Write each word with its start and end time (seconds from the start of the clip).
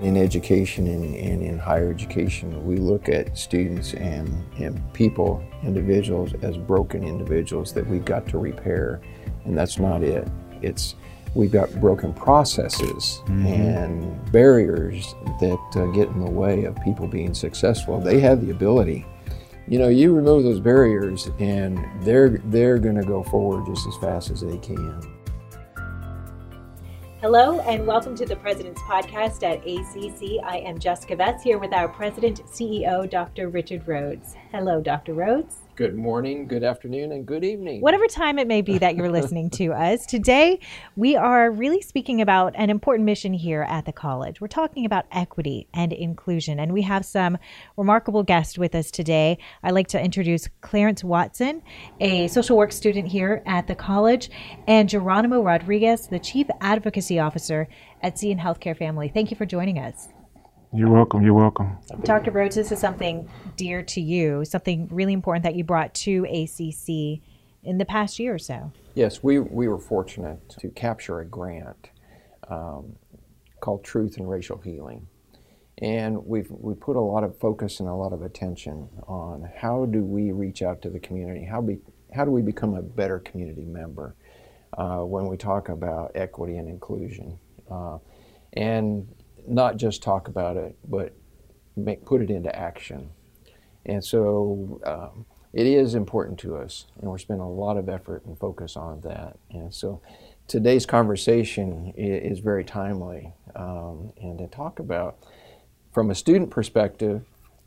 In 0.00 0.16
education 0.16 0.86
and, 0.86 1.14
and 1.14 1.42
in 1.42 1.58
higher 1.58 1.90
education, 1.90 2.64
we 2.66 2.76
look 2.76 3.08
at 3.10 3.36
students 3.36 3.92
and, 3.92 4.44
and 4.58 4.80
people, 4.94 5.42
individuals, 5.62 6.32
as 6.40 6.56
broken 6.56 7.04
individuals 7.04 7.74
that 7.74 7.86
we've 7.86 8.04
got 8.04 8.26
to 8.28 8.38
repair, 8.38 9.00
and 9.44 9.56
that's 9.56 9.78
not 9.78 10.02
it. 10.02 10.26
It's 10.62 10.94
we've 11.34 11.52
got 11.52 11.70
broken 11.80 12.12
processes 12.14 13.20
mm-hmm. 13.24 13.46
and 13.46 14.32
barriers 14.32 15.14
that 15.38 15.60
uh, 15.76 15.86
get 15.92 16.08
in 16.08 16.24
the 16.24 16.30
way 16.30 16.64
of 16.64 16.76
people 16.82 17.06
being 17.06 17.34
successful. 17.34 18.00
They 18.00 18.20
have 18.20 18.44
the 18.44 18.50
ability. 18.50 19.06
You 19.68 19.78
know, 19.78 19.88
you 19.88 20.14
remove 20.14 20.42
those 20.44 20.60
barriers, 20.60 21.30
and 21.38 21.78
they're 22.02 22.40
they're 22.46 22.78
going 22.78 22.96
to 22.96 23.04
go 23.04 23.22
forward 23.24 23.66
just 23.66 23.86
as 23.86 23.96
fast 23.98 24.30
as 24.30 24.40
they 24.40 24.58
can. 24.58 25.19
Hello, 27.20 27.60
and 27.60 27.86
welcome 27.86 28.16
to 28.16 28.24
the 28.24 28.34
President's 28.36 28.80
Podcast 28.80 29.42
at 29.42 29.58
ACC. 29.66 30.42
I 30.42 30.56
am 30.66 30.78
Jessica 30.78 31.14
Vess 31.14 31.42
here 31.42 31.58
with 31.58 31.74
our 31.74 31.86
President 31.86 32.42
CEO, 32.46 33.10
Dr. 33.10 33.50
Richard 33.50 33.86
Rhodes. 33.86 34.36
Hello, 34.50 34.80
Dr. 34.80 35.12
Rhodes. 35.12 35.58
Good 35.80 35.96
morning, 35.96 36.46
good 36.46 36.62
afternoon, 36.62 37.10
and 37.10 37.24
good 37.24 37.42
evening. 37.42 37.80
Whatever 37.80 38.06
time 38.06 38.38
it 38.38 38.46
may 38.46 38.60
be 38.60 38.76
that 38.76 38.96
you're 38.96 39.10
listening 39.18 39.48
to 39.52 39.72
us, 39.72 40.04
today 40.04 40.60
we 40.94 41.16
are 41.16 41.50
really 41.50 41.80
speaking 41.80 42.20
about 42.20 42.52
an 42.54 42.68
important 42.68 43.06
mission 43.06 43.32
here 43.32 43.62
at 43.62 43.86
the 43.86 43.92
college. 43.92 44.42
We're 44.42 44.48
talking 44.48 44.84
about 44.84 45.06
equity 45.10 45.68
and 45.72 45.94
inclusion, 45.94 46.60
and 46.60 46.74
we 46.74 46.82
have 46.82 47.06
some 47.06 47.38
remarkable 47.78 48.22
guests 48.22 48.58
with 48.58 48.74
us 48.74 48.90
today. 48.90 49.38
I'd 49.62 49.72
like 49.72 49.88
to 49.88 49.98
introduce 49.98 50.48
Clarence 50.60 51.02
Watson, 51.02 51.62
a 51.98 52.28
social 52.28 52.58
work 52.58 52.72
student 52.72 53.08
here 53.08 53.42
at 53.46 53.66
the 53.66 53.74
college, 53.74 54.30
and 54.66 54.86
Geronimo 54.86 55.40
Rodriguez, 55.42 56.08
the 56.08 56.18
Chief 56.18 56.46
Advocacy 56.60 57.18
Officer 57.18 57.68
at 58.02 58.18
Seton 58.18 58.38
Healthcare 58.38 58.76
Family. 58.76 59.08
Thank 59.08 59.30
you 59.30 59.36
for 59.38 59.46
joining 59.46 59.78
us. 59.78 60.10
You're 60.72 60.90
welcome. 60.90 61.22
You're 61.24 61.34
welcome. 61.34 61.78
Dr. 62.04 62.30
Rhodes, 62.30 62.54
this 62.54 62.70
is 62.70 62.78
something 62.78 63.28
dear 63.56 63.82
to 63.82 64.00
you, 64.00 64.44
something 64.44 64.88
really 64.92 65.12
important 65.12 65.42
that 65.42 65.56
you 65.56 65.64
brought 65.64 65.94
to 65.94 66.24
ACC 66.26 67.20
in 67.64 67.78
the 67.78 67.84
past 67.84 68.20
year 68.20 68.34
or 68.34 68.38
so. 68.38 68.70
Yes, 68.94 69.20
we, 69.20 69.40
we 69.40 69.66
were 69.66 69.80
fortunate 69.80 70.48
to 70.60 70.68
capture 70.68 71.18
a 71.18 71.24
grant 71.24 71.90
um, 72.48 72.94
called 73.60 73.82
Truth 73.82 74.16
and 74.18 74.30
Racial 74.30 74.58
Healing. 74.58 75.08
And 75.78 76.24
we've 76.24 76.50
we 76.50 76.74
put 76.74 76.94
a 76.94 77.00
lot 77.00 77.24
of 77.24 77.36
focus 77.38 77.80
and 77.80 77.88
a 77.88 77.94
lot 77.94 78.12
of 78.12 78.22
attention 78.22 78.88
on 79.08 79.50
how 79.56 79.86
do 79.86 80.04
we 80.04 80.30
reach 80.30 80.62
out 80.62 80.82
to 80.82 80.90
the 80.90 81.00
community? 81.00 81.44
How, 81.44 81.62
be, 81.62 81.78
how 82.14 82.24
do 82.24 82.30
we 82.30 82.42
become 82.42 82.74
a 82.74 82.82
better 82.82 83.18
community 83.18 83.64
member 83.64 84.14
uh, 84.78 84.98
when 84.98 85.26
we 85.26 85.36
talk 85.36 85.68
about 85.68 86.12
equity 86.14 86.58
and 86.58 86.68
inclusion? 86.68 87.40
Uh, 87.68 87.98
and 88.52 89.08
not 89.50 89.76
just 89.76 90.02
talk 90.02 90.28
about 90.28 90.56
it, 90.56 90.76
but 90.88 91.12
make, 91.76 92.04
put 92.04 92.22
it 92.22 92.30
into 92.30 92.54
action. 92.54 93.10
And 93.86 94.04
so 94.04 94.80
um, 94.84 95.26
it 95.52 95.66
is 95.66 95.94
important 95.94 96.38
to 96.40 96.56
us, 96.56 96.86
and 97.00 97.10
we're 97.10 97.18
spending 97.18 97.44
a 97.44 97.50
lot 97.50 97.76
of 97.76 97.88
effort 97.88 98.24
and 98.26 98.38
focus 98.38 98.76
on 98.76 99.00
that. 99.00 99.38
And 99.50 99.72
so 99.74 100.00
today's 100.46 100.86
conversation 100.86 101.92
is, 101.96 102.38
very 102.38 102.64
timely, 102.64 103.32
um, 103.56 104.12
and 104.20 104.38
to 104.38 104.46
talk 104.46 104.78
about 104.78 105.18
from 105.92 106.10
a 106.10 106.14
student 106.14 106.50
perspective, 106.50 107.22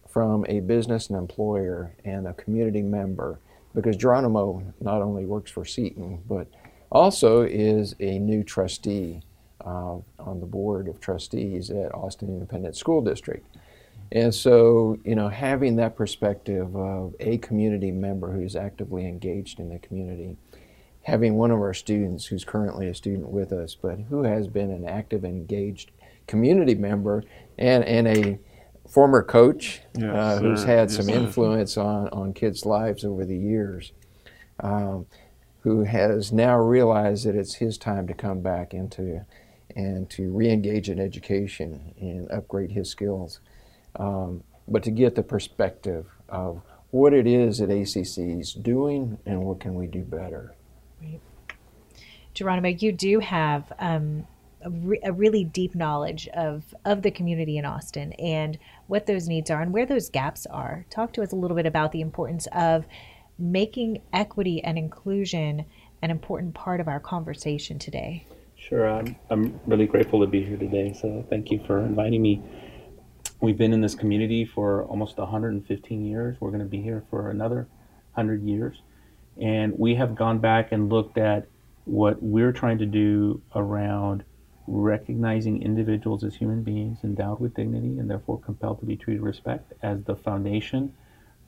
from 0.07 0.45
a 0.47 0.59
business 0.61 1.09
and 1.09 1.17
employer, 1.17 1.95
and 2.05 2.27
a 2.27 2.33
community 2.33 2.81
member, 2.81 3.39
because 3.73 3.97
Geronimo 3.97 4.63
not 4.79 5.01
only 5.01 5.25
works 5.25 5.51
for 5.51 5.65
Seton, 5.65 6.21
but 6.27 6.47
also 6.91 7.41
is 7.41 7.95
a 7.99 8.19
new 8.19 8.43
trustee 8.43 9.23
uh, 9.65 9.97
on 10.19 10.39
the 10.39 10.45
board 10.45 10.87
of 10.87 10.99
trustees 10.99 11.69
at 11.69 11.93
Austin 11.93 12.29
Independent 12.29 12.75
School 12.75 13.01
District. 13.01 13.45
And 14.11 14.33
so, 14.33 14.97
you 15.03 15.15
know, 15.15 15.29
having 15.29 15.77
that 15.77 15.95
perspective 15.95 16.75
of 16.75 17.15
a 17.19 17.39
community 17.39 17.91
member 17.91 18.31
who's 18.31 18.55
actively 18.55 19.07
engaged 19.07 19.59
in 19.59 19.69
the 19.69 19.79
community, 19.79 20.37
having 21.01 21.35
one 21.35 21.49
of 21.49 21.59
our 21.59 21.73
students 21.73 22.25
who's 22.25 22.43
currently 22.43 22.87
a 22.87 22.93
student 22.93 23.29
with 23.29 23.51
us, 23.51 23.75
but 23.75 23.99
who 24.09 24.23
has 24.23 24.47
been 24.47 24.69
an 24.69 24.87
active, 24.87 25.25
engaged 25.25 25.91
community 26.27 26.75
member 26.75 27.23
and, 27.57 27.83
and 27.85 28.07
a 28.07 28.39
former 28.87 29.23
coach 29.23 29.81
yes, 29.97 30.15
uh, 30.15 30.39
who's 30.39 30.63
had 30.63 30.91
yes, 30.91 30.95
some 30.97 31.09
influence 31.09 31.77
on, 31.77 32.07
on 32.09 32.33
kids' 32.33 32.65
lives 32.65 33.03
over 33.03 33.25
the 33.25 33.37
years, 33.37 33.93
um, 34.59 35.07
who 35.61 35.83
has 35.83 36.31
now 36.31 36.57
realized 36.57 37.25
that 37.25 37.35
it's 37.35 37.55
his 37.55 37.77
time 37.77 38.05
to 38.05 38.13
come 38.13 38.41
back 38.41 38.73
into 38.73 39.25
and 39.75 40.09
to 40.11 40.31
re-engage 40.31 40.89
in 40.89 40.99
education 40.99 41.93
and 41.99 42.29
upgrade 42.31 42.71
his 42.71 42.89
skills. 42.89 43.39
Um, 43.95 44.43
but 44.67 44.83
to 44.83 44.91
get 44.91 45.15
the 45.15 45.23
perspective 45.23 46.05
of 46.29 46.61
what 46.91 47.13
it 47.13 47.27
is 47.27 47.57
that 47.57 47.71
ACC 47.71 48.39
is 48.39 48.53
doing 48.53 49.17
and 49.25 49.41
what 49.41 49.59
can 49.59 49.75
we 49.75 49.87
do 49.87 50.03
better. 50.03 50.53
Right. 51.01 51.19
Geronimo, 52.33 52.69
you 52.69 52.91
do 52.91 53.19
have 53.19 53.71
um, 53.79 54.27
a, 54.63 54.69
re- 54.69 54.99
a, 55.03 55.11
really 55.11 55.43
deep 55.43 55.75
knowledge 55.75 56.27
of, 56.29 56.63
of 56.85 57.01
the 57.01 57.11
community 57.11 57.57
in 57.57 57.65
Austin 57.65 58.13
and 58.13 58.57
what 58.87 59.05
those 59.05 59.27
needs 59.27 59.51
are 59.51 59.61
and 59.61 59.73
where 59.73 59.85
those 59.85 60.09
gaps 60.09 60.45
are. 60.47 60.85
Talk 60.89 61.13
to 61.13 61.21
us 61.21 61.31
a 61.31 61.35
little 61.35 61.57
bit 61.57 61.65
about 61.65 61.91
the 61.91 62.01
importance 62.01 62.47
of 62.53 62.85
making 63.37 64.01
equity 64.13 64.63
and 64.63 64.77
inclusion 64.77 65.65
an 66.01 66.11
important 66.11 66.53
part 66.53 66.79
of 66.79 66.87
our 66.87 66.99
conversation 66.99 67.79
today. 67.79 68.25
Sure. 68.69 68.89
I'm, 68.89 69.15
I'm 69.29 69.59
really 69.65 69.87
grateful 69.87 70.21
to 70.21 70.27
be 70.27 70.41
here 70.41 70.55
today. 70.55 70.93
So 70.93 71.25
thank 71.29 71.51
you 71.51 71.61
for 71.67 71.79
inviting 71.79 72.21
me. 72.21 72.41
We've 73.41 73.57
been 73.57 73.73
in 73.73 73.81
this 73.81 73.93
community 73.93 74.45
for 74.45 74.85
almost 74.85 75.17
115 75.17 76.05
years. 76.05 76.37
We're 76.39 76.49
going 76.49 76.61
to 76.61 76.65
be 76.65 76.81
here 76.81 77.03
for 77.09 77.29
another 77.29 77.67
100 78.13 78.41
years. 78.43 78.81
And 79.41 79.77
we 79.77 79.95
have 79.95 80.15
gone 80.15 80.39
back 80.39 80.71
and 80.71 80.89
looked 80.89 81.17
at 81.17 81.47
what 81.83 82.23
we're 82.23 82.53
trying 82.53 82.77
to 82.77 82.85
do 82.85 83.41
around 83.53 84.23
recognizing 84.65 85.61
individuals 85.61 86.23
as 86.23 86.35
human 86.35 86.63
beings 86.63 86.99
endowed 87.03 87.41
with 87.41 87.53
dignity 87.55 87.99
and 87.99 88.09
therefore 88.09 88.39
compelled 88.39 88.79
to 88.79 88.85
be 88.85 88.95
treated 88.95 89.21
with 89.21 89.27
respect 89.27 89.73
as 89.81 90.01
the 90.05 90.15
foundation 90.15 90.93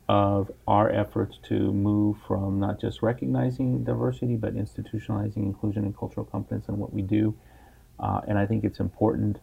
of 0.07 0.51
our 0.67 0.91
efforts 0.91 1.39
to 1.43 1.73
move 1.73 2.17
from 2.27 2.59
not 2.59 2.79
just 2.79 3.01
recognizing 3.01 3.83
diversity, 3.83 4.35
but 4.35 4.55
institutionalizing 4.55 5.37
inclusion 5.37 5.83
and 5.83 5.97
cultural 5.97 6.25
competence 6.25 6.67
in 6.67 6.77
what 6.77 6.93
we 6.93 7.01
do. 7.01 7.35
Uh, 7.99 8.21
and 8.27 8.37
I 8.37 8.45
think 8.45 8.63
it's 8.63 8.79
important 8.79 9.39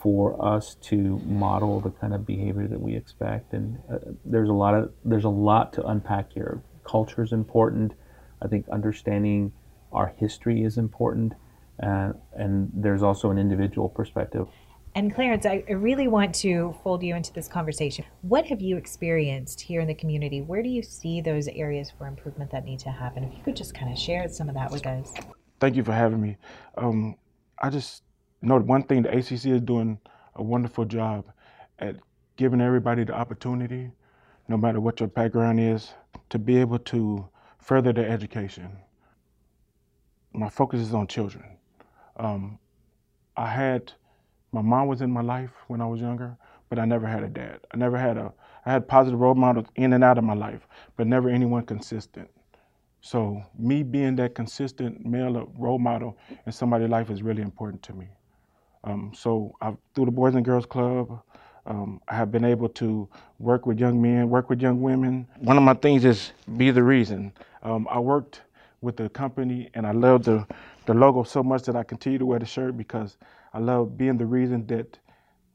for 0.00 0.42
us 0.44 0.76
to 0.82 1.18
model 1.26 1.80
the 1.80 1.90
kind 1.90 2.14
of 2.14 2.24
behavior 2.24 2.66
that 2.68 2.80
we 2.80 2.96
expect. 2.96 3.52
And 3.52 3.78
uh, 3.92 3.98
there's 4.24 4.48
a 4.48 4.52
lot 4.52 4.74
of 4.74 4.92
there's 5.04 5.24
a 5.24 5.28
lot 5.28 5.72
to 5.74 5.86
unpack 5.86 6.32
here. 6.32 6.62
Culture 6.84 7.22
is 7.22 7.32
important. 7.32 7.92
I 8.40 8.48
think 8.48 8.68
understanding 8.68 9.52
our 9.92 10.14
history 10.16 10.62
is 10.62 10.78
important, 10.78 11.34
uh, 11.82 12.12
and 12.34 12.70
there's 12.72 13.02
also 13.02 13.30
an 13.30 13.38
individual 13.38 13.88
perspective. 13.88 14.46
And 14.98 15.14
Clarence, 15.14 15.46
I, 15.46 15.62
really 15.68 16.08
want 16.08 16.34
to 16.40 16.74
fold 16.82 17.04
you 17.04 17.14
into 17.14 17.32
this 17.32 17.46
conversation. 17.46 18.04
What 18.22 18.46
have 18.46 18.60
you 18.60 18.76
experienced 18.76 19.60
here 19.60 19.80
in 19.80 19.86
the 19.86 19.94
community? 19.94 20.40
Where 20.40 20.60
do 20.60 20.68
you 20.68 20.82
see 20.82 21.20
those 21.20 21.46
areas 21.46 21.88
for 21.88 22.08
improvement 22.08 22.50
that 22.50 22.64
need 22.64 22.80
to 22.80 22.90
happen? 22.90 23.22
If 23.22 23.32
you 23.32 23.44
could 23.44 23.54
just 23.54 23.76
kind 23.76 23.92
of 23.92 23.96
share 23.96 24.28
some 24.28 24.48
of 24.48 24.56
that 24.56 24.72
with 24.72 24.84
us. 24.88 25.12
Thank 25.60 25.76
you 25.76 25.84
for 25.84 25.92
having 25.92 26.20
me. 26.20 26.36
Um, 26.76 27.14
I 27.62 27.70
just 27.70 28.02
know 28.42 28.58
one 28.58 28.82
thing 28.82 29.02
the 29.02 29.16
ACC 29.16 29.46
is 29.46 29.60
doing 29.60 30.00
a 30.34 30.42
wonderful 30.42 30.84
job 30.84 31.26
at 31.78 31.94
giving 32.34 32.60
everybody 32.60 33.04
the 33.04 33.14
opportunity, 33.14 33.92
no 34.48 34.56
matter 34.56 34.80
what 34.80 34.98
your 34.98 35.08
background 35.08 35.60
is, 35.60 35.92
to 36.30 36.40
be 36.40 36.56
able 36.58 36.80
to 36.80 37.28
further 37.60 37.92
their 37.92 38.08
education. 38.08 38.68
My 40.32 40.48
focus 40.48 40.80
is 40.80 40.92
on 40.92 41.06
children. 41.06 41.44
Um, 42.16 42.58
I 43.36 43.46
had 43.46 43.92
my 44.52 44.62
mom 44.62 44.88
was 44.88 45.02
in 45.02 45.10
my 45.10 45.22
life 45.22 45.50
when 45.68 45.80
I 45.80 45.86
was 45.86 46.00
younger, 46.00 46.36
but 46.68 46.78
I 46.78 46.84
never 46.84 47.06
had 47.06 47.22
a 47.22 47.28
dad. 47.28 47.60
I 47.72 47.76
never 47.76 47.98
had 47.98 48.16
a 48.16 48.32
I 48.66 48.72
had 48.72 48.86
positive 48.88 49.20
role 49.20 49.34
models 49.34 49.66
in 49.76 49.92
and 49.94 50.04
out 50.04 50.18
of 50.18 50.24
my 50.24 50.34
life, 50.34 50.66
but 50.96 51.06
never 51.06 51.30
anyone 51.30 51.64
consistent. 51.64 52.28
So 53.00 53.42
me 53.58 53.82
being 53.82 54.16
that 54.16 54.34
consistent 54.34 55.06
male 55.06 55.50
role 55.56 55.78
model 55.78 56.18
in 56.44 56.52
somebody's 56.52 56.90
life 56.90 57.10
is 57.10 57.22
really 57.22 57.42
important 57.42 57.82
to 57.84 57.94
me. 57.94 58.08
Um, 58.84 59.12
so 59.14 59.54
I've, 59.60 59.76
through 59.94 60.06
the 60.06 60.10
Boys 60.10 60.34
and 60.34 60.44
Girls 60.44 60.66
Club, 60.66 61.22
um, 61.66 62.00
I 62.08 62.14
have 62.14 62.30
been 62.30 62.44
able 62.44 62.68
to 62.70 63.08
work 63.38 63.66
with 63.66 63.78
young 63.78 64.00
men, 64.00 64.28
work 64.28 64.50
with 64.50 64.60
young 64.60 64.80
women. 64.80 65.26
One 65.38 65.56
of 65.56 65.62
my 65.62 65.74
things 65.74 66.04
is 66.04 66.32
be 66.56 66.70
the 66.70 66.82
reason. 66.82 67.32
Um, 67.62 67.86
I 67.90 67.98
worked 67.98 68.42
with 68.80 68.96
the 68.96 69.08
company 69.10 69.70
and 69.74 69.86
I 69.86 69.92
love 69.92 70.24
the, 70.24 70.46
the 70.86 70.94
logo 70.94 71.22
so 71.22 71.42
much 71.42 71.62
that 71.64 71.76
I 71.76 71.82
continue 71.82 72.18
to 72.18 72.26
wear 72.26 72.38
the 72.38 72.46
shirt 72.46 72.76
because 72.76 73.16
I 73.52 73.58
love 73.58 73.96
being 73.96 74.18
the 74.18 74.26
reason 74.26 74.66
that 74.68 74.98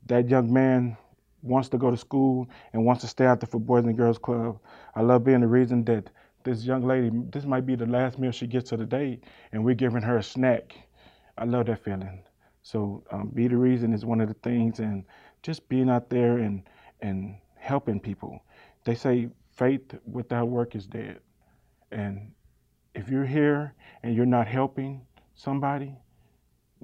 that 0.08 0.30
young 0.30 0.52
man 0.52 0.98
wants 1.42 1.70
to 1.70 1.78
go 1.78 1.92
to 1.92 1.98
school 1.98 2.50
and 2.74 2.86
wants 2.86 3.02
to 3.02 3.08
stay 3.08 3.26
out 3.26 3.40
there 3.40 3.48
for 3.48 3.60
Boys 3.60 3.86
and 3.86 3.98
Girls 3.98 4.18
Club. 4.18 4.60
I 4.96 5.02
love 5.02 5.24
being 5.24 5.42
the 5.42 5.48
reason 5.48 5.84
that 5.86 6.10
this 6.44 6.66
young 6.66 6.86
lady, 6.86 7.10
this 7.32 7.46
might 7.46 7.66
be 7.66 7.76
the 7.76 7.86
last 7.86 8.20
meal 8.20 8.32
she 8.32 8.48
gets 8.48 8.72
of 8.72 8.80
the 8.80 8.86
day, 8.86 9.20
and 9.52 9.64
we're 9.64 9.76
giving 9.76 10.02
her 10.02 10.18
a 10.18 10.24
snack. 10.24 10.76
I 11.38 11.46
love 11.46 11.68
that 11.68 11.84
feeling. 11.84 12.24
So 12.64 13.04
um, 13.12 13.30
be 13.34 13.48
the 13.48 13.58
reason 13.58 13.94
is 13.94 14.06
one 14.06 14.22
of 14.22 14.28
the 14.28 14.36
things, 14.36 14.80
and 14.80 15.06
just 15.42 15.68
being 15.70 15.90
out 15.90 16.10
there 16.10 16.38
and 16.40 16.64
and 17.02 17.36
helping 17.56 18.00
people. 18.00 18.42
They 18.86 18.96
say 18.96 19.30
faith 19.52 19.96
without 20.06 20.48
work 20.50 20.76
is 20.76 20.86
dead, 20.86 21.20
and 21.92 22.32
if 22.96 23.10
you're 23.10 23.26
here 23.26 23.74
and 24.04 24.16
you're 24.16 24.26
not 24.26 24.48
helping 24.48 25.02
somebody, 25.36 25.96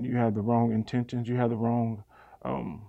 you 0.01 0.15
have 0.15 0.35
the 0.35 0.41
wrong 0.41 0.71
intentions. 0.73 1.27
You 1.27 1.35
have 1.35 1.49
the 1.49 1.55
wrong. 1.55 2.03
Um, 2.43 2.83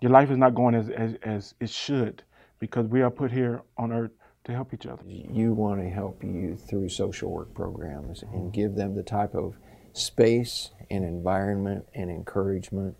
your 0.00 0.10
life 0.10 0.30
is 0.30 0.36
not 0.36 0.54
going 0.54 0.74
as, 0.74 0.88
as 0.90 1.14
as 1.22 1.54
it 1.60 1.70
should 1.70 2.22
because 2.58 2.86
we 2.86 3.02
are 3.02 3.10
put 3.10 3.30
here 3.30 3.62
on 3.76 3.92
earth 3.92 4.12
to 4.44 4.52
help 4.52 4.74
each 4.74 4.86
other. 4.86 5.02
You 5.06 5.52
want 5.52 5.80
to 5.80 5.88
help 5.88 6.22
youth 6.22 6.68
through 6.68 6.88
social 6.88 7.30
work 7.30 7.54
programs 7.54 8.22
and 8.22 8.52
give 8.52 8.74
them 8.74 8.94
the 8.94 9.02
type 9.02 9.34
of 9.34 9.56
space 9.92 10.70
and 10.90 11.04
environment 11.04 11.86
and 11.94 12.10
encouragement 12.10 12.96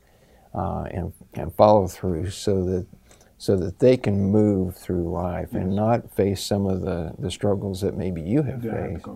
uh, 0.55 0.85
and, 0.91 1.13
and 1.35 1.55
follow 1.55 1.87
through 1.89 2.31
so 2.31 2.65
that 2.65 2.87
so 3.39 3.57
that 3.57 3.81
they 3.81 3.97
can 3.97 4.31
move 4.31 4.77
through 4.77 5.11
life 5.11 5.49
yes. 5.53 5.63
and 5.63 5.75
not 5.75 6.15
face 6.15 6.45
some 6.45 6.65
of 6.65 6.81
the, 6.81 7.13
the 7.19 7.29
struggles 7.29 7.81
that 7.81 7.97
maybe 7.97 8.23
you 8.23 8.41
have 8.43 8.65
yeah, 8.65 8.87
faced. 8.87 9.07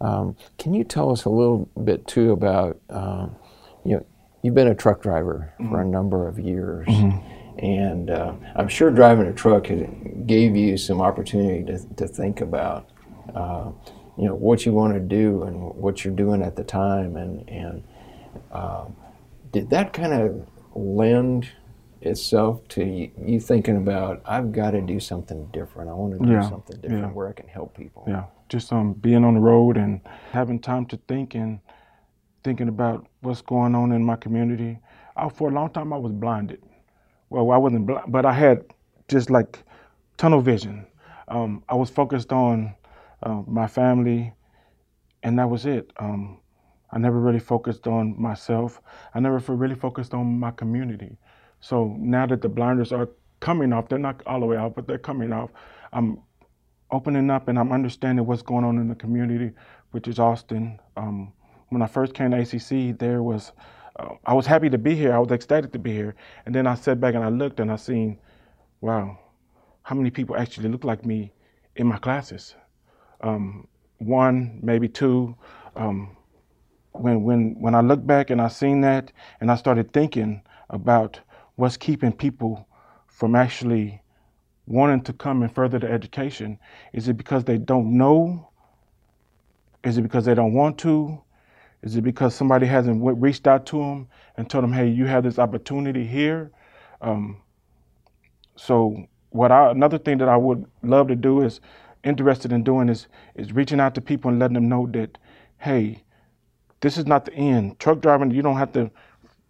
Um, 0.00 0.36
can 0.58 0.74
you 0.74 0.84
tell 0.84 1.10
us 1.10 1.24
a 1.24 1.30
little 1.30 1.68
bit 1.82 2.06
too 2.06 2.32
about 2.32 2.78
um, 2.90 3.36
you 3.84 3.96
know 3.96 4.06
you've 4.42 4.54
been 4.54 4.68
a 4.68 4.74
truck 4.74 5.02
driver 5.02 5.52
mm-hmm. 5.58 5.70
for 5.70 5.80
a 5.80 5.86
number 5.86 6.28
of 6.28 6.38
years. 6.38 6.86
Mm-hmm 6.86 7.36
and 7.58 8.10
uh, 8.10 8.34
I'm 8.54 8.68
sure 8.68 8.90
driving 8.90 9.26
a 9.26 9.32
truck 9.32 9.68
gave 10.26 10.56
you 10.56 10.76
some 10.76 11.00
opportunity 11.00 11.64
to, 11.64 11.94
to 11.96 12.06
think 12.06 12.40
about, 12.40 12.90
uh, 13.34 13.70
you 14.18 14.26
know, 14.26 14.34
what 14.34 14.66
you 14.66 14.72
want 14.72 14.92
to 14.94 15.00
do 15.00 15.42
and 15.44 15.74
what 15.74 16.04
you're 16.04 16.14
doing 16.14 16.42
at 16.42 16.56
the 16.56 16.64
time. 16.64 17.16
And, 17.16 17.48
and 17.48 17.84
uh, 18.52 18.86
did 19.52 19.70
that 19.70 19.94
kind 19.94 20.12
of 20.12 20.46
lend 20.74 21.48
itself 22.00 22.66
to 22.68 22.84
you, 22.84 23.10
you, 23.18 23.40
thinking 23.40 23.76
about, 23.76 24.22
I've 24.24 24.52
got 24.52 24.72
to 24.72 24.80
do 24.80 25.00
something 25.00 25.46
different. 25.52 25.90
I 25.90 25.94
want 25.94 26.18
to 26.18 26.26
do 26.26 26.32
yeah, 26.32 26.48
something 26.48 26.80
different 26.80 27.02
yeah. 27.02 27.12
where 27.12 27.28
I 27.28 27.32
can 27.32 27.48
help 27.48 27.76
people. 27.76 28.04
Yeah, 28.06 28.24
just 28.48 28.72
um, 28.72 28.92
being 28.92 29.24
on 29.24 29.34
the 29.34 29.40
road 29.40 29.76
and 29.76 30.00
having 30.32 30.58
time 30.58 30.86
to 30.86 30.96
think 31.08 31.34
and 31.34 31.60
thinking 32.44 32.68
about 32.68 33.06
what's 33.20 33.42
going 33.42 33.74
on 33.74 33.92
in 33.92 34.04
my 34.04 34.16
community. 34.16 34.78
I, 35.16 35.28
for 35.28 35.48
a 35.48 35.52
long 35.52 35.70
time, 35.70 35.92
I 35.92 35.96
was 35.96 36.12
blinded 36.12 36.62
well, 37.30 37.50
I 37.50 37.56
wasn't, 37.56 37.86
blind, 37.86 38.12
but 38.12 38.24
I 38.24 38.32
had 38.32 38.64
just 39.08 39.30
like 39.30 39.58
tunnel 40.16 40.40
vision. 40.40 40.86
Um, 41.28 41.62
I 41.68 41.74
was 41.74 41.90
focused 41.90 42.32
on 42.32 42.74
uh, 43.22 43.42
my 43.46 43.66
family, 43.66 44.32
and 45.22 45.38
that 45.38 45.48
was 45.48 45.66
it. 45.66 45.92
Um, 45.98 46.38
I 46.90 46.98
never 46.98 47.18
really 47.18 47.40
focused 47.40 47.86
on 47.86 48.20
myself. 48.20 48.80
I 49.14 49.20
never 49.20 49.38
really 49.38 49.74
focused 49.74 50.14
on 50.14 50.38
my 50.38 50.52
community. 50.52 51.16
So 51.60 51.96
now 51.98 52.26
that 52.26 52.42
the 52.42 52.48
blinders 52.48 52.92
are 52.92 53.08
coming 53.40 53.72
off, 53.72 53.88
they're 53.88 53.98
not 53.98 54.22
all 54.26 54.40
the 54.40 54.46
way 54.46 54.56
out, 54.56 54.74
but 54.74 54.86
they're 54.86 54.98
coming 54.98 55.32
off. 55.32 55.50
I'm 55.92 56.20
opening 56.90 57.30
up 57.30 57.48
and 57.48 57.58
I'm 57.58 57.72
understanding 57.72 58.26
what's 58.26 58.42
going 58.42 58.64
on 58.64 58.78
in 58.78 58.88
the 58.88 58.94
community, 58.94 59.52
which 59.90 60.08
is 60.08 60.18
Austin. 60.18 60.78
Um, 60.96 61.32
when 61.70 61.82
I 61.82 61.86
first 61.86 62.14
came 62.14 62.30
to 62.30 62.38
ACC, 62.38 62.98
there 62.98 63.22
was 63.22 63.52
uh, 63.98 64.14
I 64.26 64.34
was 64.34 64.46
happy 64.46 64.70
to 64.70 64.78
be 64.78 64.94
here. 64.94 65.14
I 65.14 65.18
was 65.18 65.30
ecstatic 65.30 65.72
to 65.72 65.78
be 65.78 65.92
here. 65.92 66.14
And 66.44 66.54
then 66.54 66.66
I 66.66 66.74
sat 66.74 67.00
back 67.00 67.14
and 67.14 67.24
I 67.24 67.28
looked 67.28 67.60
and 67.60 67.72
I 67.72 67.76
seen, 67.76 68.18
wow, 68.80 69.18
how 69.82 69.94
many 69.94 70.10
people 70.10 70.36
actually 70.36 70.68
look 70.68 70.84
like 70.84 71.04
me 71.04 71.32
in 71.76 71.86
my 71.86 71.98
classes? 71.98 72.54
Um, 73.22 73.66
one, 73.98 74.60
maybe 74.62 74.88
two. 74.88 75.34
Um, 75.74 76.16
when 76.92 77.22
when 77.24 77.60
when 77.60 77.74
I 77.74 77.80
look 77.80 78.06
back 78.06 78.30
and 78.30 78.40
I 78.40 78.48
seen 78.48 78.80
that, 78.82 79.12
and 79.40 79.50
I 79.50 79.56
started 79.56 79.92
thinking 79.92 80.42
about 80.70 81.20
what's 81.56 81.76
keeping 81.76 82.12
people 82.12 82.68
from 83.06 83.34
actually 83.34 84.02
wanting 84.66 85.02
to 85.02 85.12
come 85.12 85.42
and 85.42 85.54
further 85.54 85.78
their 85.78 85.92
education, 85.92 86.58
is 86.92 87.08
it 87.08 87.16
because 87.16 87.44
they 87.44 87.58
don't 87.58 87.96
know? 87.96 88.50
Is 89.84 89.98
it 89.98 90.02
because 90.02 90.24
they 90.24 90.34
don't 90.34 90.52
want 90.52 90.78
to? 90.78 91.20
Is 91.82 91.96
it 91.96 92.02
because 92.02 92.34
somebody 92.34 92.66
hasn't 92.66 93.00
reached 93.20 93.46
out 93.46 93.66
to 93.66 93.78
them 93.78 94.08
and 94.36 94.48
told 94.48 94.64
them, 94.64 94.72
hey, 94.72 94.88
you 94.88 95.06
have 95.06 95.22
this 95.22 95.38
opportunity 95.38 96.06
here? 96.06 96.50
Um, 97.00 97.40
so 98.56 99.06
what 99.30 99.52
I 99.52 99.70
another 99.70 99.98
thing 99.98 100.18
that 100.18 100.28
I 100.28 100.36
would 100.36 100.64
love 100.82 101.08
to 101.08 101.16
do 101.16 101.42
is 101.42 101.60
interested 102.02 102.52
in 102.52 102.64
doing 102.64 102.88
is 102.88 103.06
is 103.34 103.52
reaching 103.52 103.80
out 103.80 103.94
to 103.94 104.00
people 104.00 104.30
and 104.30 104.40
letting 104.40 104.54
them 104.54 104.68
know 104.68 104.86
that, 104.92 105.18
hey, 105.58 106.02
this 106.80 106.98
is 106.98 107.06
not 107.06 107.24
the 107.24 107.34
end. 107.34 107.78
Truck 107.78 108.00
driving, 108.00 108.30
you 108.30 108.42
don't 108.42 108.56
have 108.56 108.72
to 108.72 108.90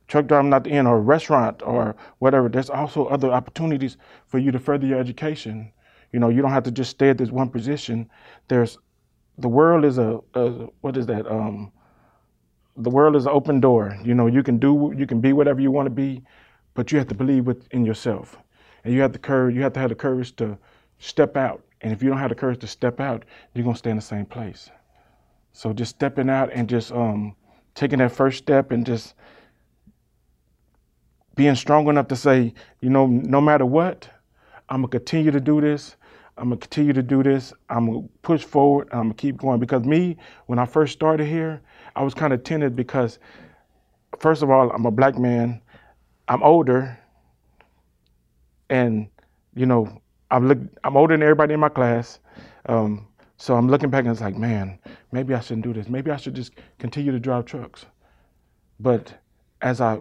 truck 0.08 0.26
driving 0.26 0.50
not 0.50 0.64
the 0.64 0.70
end 0.70 0.86
or 0.88 0.96
a 0.96 1.00
restaurant 1.00 1.62
or 1.62 1.96
whatever. 2.18 2.48
There's 2.48 2.70
also 2.70 3.06
other 3.06 3.30
opportunities 3.30 3.96
for 4.26 4.38
you 4.38 4.50
to 4.52 4.58
further 4.58 4.86
your 4.86 4.98
education. 4.98 5.72
You 6.12 6.20
know, 6.20 6.28
you 6.28 6.42
don't 6.42 6.52
have 6.52 6.62
to 6.64 6.70
just 6.70 6.90
stay 6.90 7.10
at 7.10 7.18
this 7.18 7.30
one 7.30 7.48
position. 7.50 8.08
There's 8.48 8.78
the 9.38 9.48
world 9.48 9.84
is 9.84 9.98
a, 9.98 10.20
a 10.34 10.50
what 10.80 10.96
is 10.96 11.06
that? 11.06 11.30
Um, 11.30 11.72
the 12.76 12.90
world 12.90 13.16
is 13.16 13.26
an 13.26 13.32
open 13.32 13.60
door. 13.60 13.96
You 14.02 14.14
know, 14.14 14.26
you 14.26 14.42
can 14.42 14.58
do, 14.58 14.92
you 14.96 15.06
can 15.06 15.20
be 15.20 15.32
whatever 15.32 15.60
you 15.60 15.70
want 15.70 15.86
to 15.86 15.90
be, 15.90 16.22
but 16.74 16.92
you 16.92 16.98
have 16.98 17.08
to 17.08 17.14
believe 17.14 17.46
within 17.46 17.84
yourself, 17.84 18.36
and 18.84 18.94
you 18.94 19.00
have 19.00 19.12
the 19.12 19.18
courage. 19.18 19.54
You 19.54 19.62
have 19.62 19.72
to 19.74 19.80
have 19.80 19.88
the 19.88 19.94
courage 19.94 20.36
to 20.36 20.58
step 20.98 21.36
out. 21.36 21.62
And 21.82 21.92
if 21.92 22.02
you 22.02 22.08
don't 22.08 22.18
have 22.18 22.30
the 22.30 22.34
courage 22.34 22.60
to 22.60 22.66
step 22.66 23.00
out, 23.00 23.24
you're 23.54 23.64
gonna 23.64 23.76
stay 23.76 23.90
in 23.90 23.96
the 23.96 24.02
same 24.02 24.26
place. 24.26 24.70
So 25.52 25.72
just 25.72 25.90
stepping 25.90 26.30
out 26.30 26.50
and 26.52 26.68
just 26.68 26.92
um, 26.92 27.34
taking 27.74 27.98
that 27.98 28.12
first 28.12 28.38
step 28.38 28.72
and 28.72 28.84
just 28.84 29.14
being 31.36 31.54
strong 31.54 31.88
enough 31.88 32.08
to 32.08 32.16
say, 32.16 32.52
you 32.80 32.90
know, 32.90 33.06
no 33.06 33.40
matter 33.40 33.64
what, 33.66 34.08
I'm 34.68 34.80
gonna 34.80 34.88
continue 34.88 35.30
to 35.30 35.40
do 35.40 35.60
this. 35.60 35.96
I'm 36.38 36.48
gonna 36.48 36.56
continue 36.56 36.92
to 36.92 37.02
do 37.02 37.22
this. 37.22 37.52
I'm 37.70 37.86
gonna 37.86 38.08
push 38.22 38.42
forward. 38.42 38.88
I'm 38.90 39.02
gonna 39.04 39.14
keep 39.14 39.36
going 39.36 39.60
because 39.60 39.84
me, 39.84 40.16
when 40.46 40.58
I 40.58 40.66
first 40.66 40.92
started 40.92 41.26
here, 41.26 41.62
I 41.94 42.02
was 42.02 42.14
kind 42.14 42.32
of 42.32 42.42
timid 42.42 42.74
because, 42.74 43.18
first 44.18 44.42
of 44.42 44.50
all, 44.50 44.70
I'm 44.70 44.86
a 44.86 44.90
black 44.90 45.18
man. 45.18 45.62
I'm 46.28 46.42
older, 46.42 46.98
and 48.68 49.08
you 49.54 49.66
know, 49.66 50.02
I'm 50.30 50.48
look, 50.48 50.58
I'm 50.84 50.96
older 50.96 51.14
than 51.14 51.22
everybody 51.22 51.54
in 51.54 51.60
my 51.60 51.68
class. 51.68 52.18
Um, 52.66 53.06
so 53.38 53.54
I'm 53.54 53.68
looking 53.68 53.90
back 53.90 54.00
and 54.00 54.12
it's 54.12 54.20
like, 54.20 54.36
man, 54.36 54.78
maybe 55.12 55.34
I 55.34 55.40
shouldn't 55.40 55.64
do 55.64 55.72
this. 55.72 55.88
Maybe 55.88 56.10
I 56.10 56.16
should 56.16 56.34
just 56.34 56.52
continue 56.78 57.12
to 57.12 57.20
drive 57.20 57.44
trucks. 57.44 57.84
But 58.80 59.14
as 59.60 59.80
I 59.80 60.00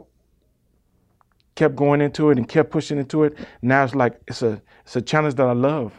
kept 1.55 1.75
going 1.75 2.01
into 2.01 2.29
it 2.29 2.37
and 2.37 2.47
kept 2.47 2.71
pushing 2.71 2.97
into 2.97 3.23
it, 3.23 3.37
now 3.61 3.83
it's 3.83 3.95
like 3.95 4.19
it's 4.27 4.41
a 4.41 4.61
it's 4.85 4.95
a 4.95 5.01
challenge 5.01 5.35
that 5.35 5.47
I 5.47 5.53
love 5.53 5.93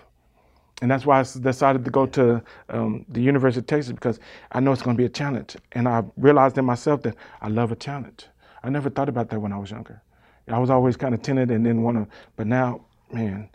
and 0.83 0.91
that's 0.91 1.07
why 1.07 1.21
I 1.21 1.23
decided 1.23 1.85
to 1.87 1.91
go 1.91 2.05
to 2.07 2.43
um, 2.69 3.07
the 3.09 3.21
University 3.21 3.61
of 3.61 3.67
Texas 3.67 3.93
because 3.93 4.21
I 4.53 4.61
know 4.61 4.73
it's 4.73 4.83
going 4.83 4.97
to 4.97 5.01
be 5.01 5.07
a 5.07 5.11
challenge. 5.11 5.57
And 5.73 5.89
I 5.89 6.05
realized 6.19 6.59
in 6.59 6.67
myself 6.67 7.03
that 7.03 7.17
I 7.41 7.49
love 7.49 7.73
a 7.73 7.77
challenge. 7.77 8.27
I 8.63 8.69
never 8.69 8.91
thought 8.91 9.09
about 9.09 9.31
that 9.31 9.41
when 9.41 9.53
I 9.53 9.59
was 9.59 9.71
younger. 9.71 10.03
I 10.49 10.59
was 10.59 10.71
always 10.71 10.97
kind 10.97 11.15
of 11.15 11.23
timid 11.23 11.51
and 11.51 11.65
didn't 11.65 11.83
want 11.83 11.97
to, 11.97 12.17
but 12.37 12.47
now, 12.47 12.85
man, 13.11 13.49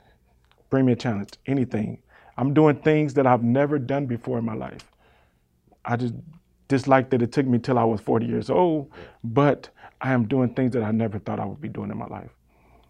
bring 0.70 0.86
me 0.86 0.92
a 0.92 0.96
challenge, 0.96 1.30
anything. 1.46 2.02
I'm 2.38 2.54
doing 2.54 2.76
things 2.78 3.14
that 3.14 3.26
I've 3.26 3.44
never 3.44 3.80
done 3.80 4.08
before 4.08 4.40
in 4.40 4.46
my 4.46 4.56
life. 4.56 4.86
I 5.86 5.96
just 5.96 6.16
dislike 6.68 7.10
that 7.12 7.22
it 7.22 7.32
took 7.32 7.46
me 7.46 7.60
till 7.60 7.80
I 7.80 7.86
was 7.86 8.02
40 8.02 8.26
years 8.26 8.50
old, 8.50 8.92
but 9.24 9.70
I 10.02 10.14
am 10.14 10.26
doing 10.26 10.54
things 10.54 10.74
that 10.74 10.84
I 10.84 10.92
never 10.92 11.20
thought 11.20 11.40
I 11.40 11.46
would 11.46 11.62
be 11.62 11.70
doing 11.70 11.92
in 11.92 11.98
my 11.98 12.08
life. 12.08 12.32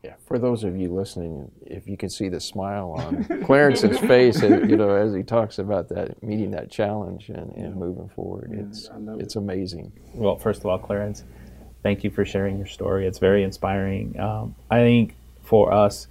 Yeah, 0.03 0.15
for 0.25 0.39
those 0.39 0.63
of 0.63 0.75
you 0.75 0.91
listening, 0.91 1.51
if 1.61 1.87
you 1.87 1.95
can 1.95 2.09
see 2.09 2.27
the 2.27 2.39
smile 2.39 2.95
on 2.97 3.23
Clarence's 3.45 3.99
face, 3.99 4.41
you 4.41 4.75
know, 4.75 4.95
as 4.95 5.13
he 5.13 5.21
talks 5.21 5.59
about 5.59 5.89
that, 5.89 6.23
meeting 6.23 6.49
that 6.51 6.71
challenge 6.71 7.29
and, 7.29 7.51
and 7.55 7.75
moving 7.75 8.09
forward, 8.09 8.49
yeah, 8.51 8.63
it's 8.63 8.89
it's 9.19 9.35
it. 9.35 9.39
amazing. 9.39 9.91
Well, 10.15 10.37
first 10.37 10.61
of 10.61 10.65
all, 10.67 10.79
Clarence, 10.79 11.23
thank 11.83 12.03
you 12.03 12.09
for 12.09 12.25
sharing 12.25 12.57
your 12.57 12.65
story. 12.65 13.05
It's 13.05 13.19
very 13.19 13.43
inspiring. 13.43 14.19
Um, 14.19 14.55
I 14.71 14.79
think 14.79 15.15
for 15.43 15.71
us, 15.71 16.07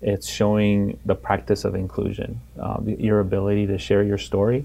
it's 0.00 0.28
showing 0.28 1.00
the 1.04 1.16
practice 1.16 1.64
of 1.64 1.74
inclusion. 1.74 2.40
Uh, 2.60 2.78
your 2.86 3.18
ability 3.18 3.66
to 3.66 3.78
share 3.78 4.04
your 4.04 4.18
story 4.18 4.64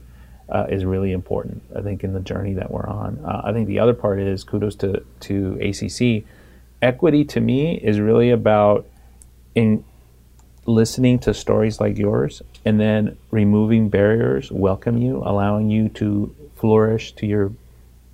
uh, 0.51 0.65
is 0.69 0.85
really 0.85 1.11
important. 1.11 1.61
I 1.75 1.81
think 1.81 2.03
in 2.03 2.13
the 2.13 2.19
journey 2.19 2.53
that 2.55 2.71
we're 2.71 2.87
on. 2.87 3.19
Uh, 3.23 3.41
I 3.45 3.53
think 3.53 3.67
the 3.67 3.79
other 3.79 3.93
part 3.93 4.19
is 4.19 4.43
kudos 4.43 4.75
to 4.77 5.03
to 5.21 5.59
ACC 5.61 6.25
equity 6.81 7.25
to 7.25 7.41
me 7.41 7.75
is 7.77 7.99
really 7.99 8.29
about 8.29 8.87
in 9.55 9.83
listening 10.65 11.19
to 11.19 11.33
stories 11.33 11.79
like 11.79 11.97
yours 11.97 12.41
and 12.65 12.79
then 12.79 13.17
removing 13.31 13.89
barriers, 13.89 14.51
welcome 14.51 14.97
you, 14.97 15.17
allowing 15.25 15.69
you 15.69 15.89
to 15.89 16.33
flourish 16.55 17.13
to 17.13 17.25
your 17.25 17.51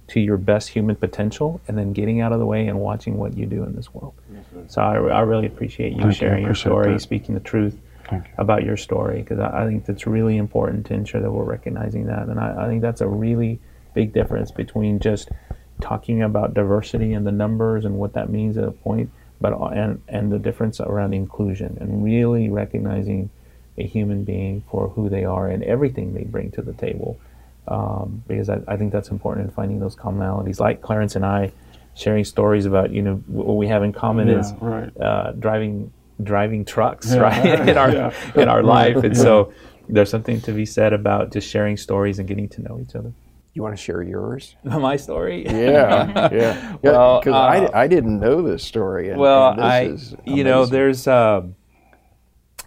to 0.08 0.20
your 0.20 0.38
best 0.38 0.70
human 0.70 0.96
potential, 0.96 1.60
and 1.68 1.76
then 1.76 1.92
getting 1.92 2.22
out 2.22 2.32
of 2.32 2.38
the 2.38 2.46
way 2.46 2.68
and 2.68 2.80
watching 2.80 3.18
what 3.18 3.36
you 3.36 3.48
do 3.48 3.64
in 3.64 3.76
this 3.76 3.92
world. 3.92 4.14
Yes, 4.32 4.46
so 4.74 4.82
I, 4.84 4.98
I, 4.98 5.22
really 5.22 5.48
appreciate 5.48 5.94
you 5.94 6.04
Thank 6.04 6.16
sharing 6.16 6.42
you. 6.42 6.46
your 6.46 6.56
story, 6.56 6.94
that. 6.94 7.00
speaking 7.00 7.34
the 7.34 7.42
truth 7.42 7.76
you. 8.12 8.34
about 8.38 8.64
your 8.64 8.78
story, 8.78 9.22
because 9.22 9.40
I, 9.40 9.64
I, 9.64 9.66
think 9.68 9.86
that's 9.86 10.06
really 10.06 10.38
important 10.38 10.86
to 10.88 10.94
ensure 10.94 11.22
that 11.22 11.32
we're 11.32 11.44
recognizing 11.44 12.06
that, 12.08 12.28
and 12.28 12.40
I, 12.40 12.66
I 12.66 12.68
think 12.68 12.82
that's 12.82 13.02
a 13.02 13.08
really 13.08 13.60
big 13.94 14.14
difference 14.14 14.52
between 14.52 15.00
just 15.00 15.30
talking 15.82 16.22
about 16.22 16.54
diversity 16.54 17.14
and 17.14 17.26
the 17.26 17.32
numbers 17.32 17.86
and 17.86 17.96
what 17.98 18.14
that 18.14 18.30
means 18.30 18.58
at 18.58 18.64
a 18.64 18.72
point, 18.72 19.10
but 19.42 19.54
and 19.74 20.02
and 20.08 20.32
the 20.32 20.40
difference 20.40 20.80
around 20.80 21.14
inclusion 21.14 21.78
and 21.80 22.04
really 22.04 22.50
recognizing 22.50 23.30
a 23.78 23.84
human 23.86 24.24
being 24.24 24.64
for 24.72 24.90
who 24.90 25.10
they 25.10 25.26
are 25.26 25.50
and 25.50 25.64
everything 25.64 26.14
they 26.14 26.24
bring 26.24 26.52
to 26.52 26.62
the 26.62 26.74
table. 26.74 27.20
Um, 27.68 28.24
because 28.28 28.50
I, 28.50 28.62
I 28.68 28.78
think 28.78 28.94
that's 28.94 29.10
important 29.10 29.48
in 29.48 29.52
finding 29.52 29.80
those 29.80 29.96
commonalities. 29.96 30.60
Like 30.60 30.82
Clarence 30.82 31.16
and 31.16 31.26
I 31.26 31.52
sharing 31.96 32.26
stories 32.26 32.66
about 32.66 32.92
you 32.92 33.02
know 33.02 33.16
what 33.28 33.56
we 33.56 33.68
have 33.68 33.84
in 33.84 33.92
common 33.92 34.28
Yeah, 34.28 34.40
is 34.40 34.54
right. 34.62 34.98
uh, 35.02 35.32
driving 35.32 35.92
driving 36.24 36.64
trucks 36.66 37.14
Yeah. 37.14 37.20
right 37.22 37.70
in 37.70 37.78
our 37.78 37.92
Yeah. 37.92 38.12
in 38.36 38.48
our 38.48 38.64
life 38.64 38.98
and 38.98 39.16
Yeah. 39.16 39.22
so 39.22 39.54
there's 39.90 40.10
something 40.10 40.42
to 40.42 40.52
be 40.52 40.66
said 40.66 40.94
about 40.94 41.32
just 41.34 41.48
sharing 41.50 41.78
stories 41.78 42.20
and 42.20 42.28
getting 42.28 42.50
to 42.50 42.62
know 42.62 42.80
each 42.82 42.96
other 42.96 43.12
You 43.54 43.62
want 43.64 43.76
to 43.78 43.82
share 43.82 44.02
yours? 44.02 44.56
my 44.64 44.96
story 44.98 45.46
Yeah, 45.46 46.30
yeah. 46.32 46.76
Well, 46.82 47.20
because 47.20 47.34
uh, 47.34 47.70
I, 47.74 47.84
I 47.84 47.88
didn't 47.88 48.20
know 48.20 48.42
this 48.42 48.64
story. 48.64 49.10
And, 49.10 49.20
well 49.20 49.50
and 49.52 49.60
this 49.94 50.14
i 50.14 50.32
you 50.36 50.44
know 50.44 50.66
there's 50.66 51.08
um 51.08 51.56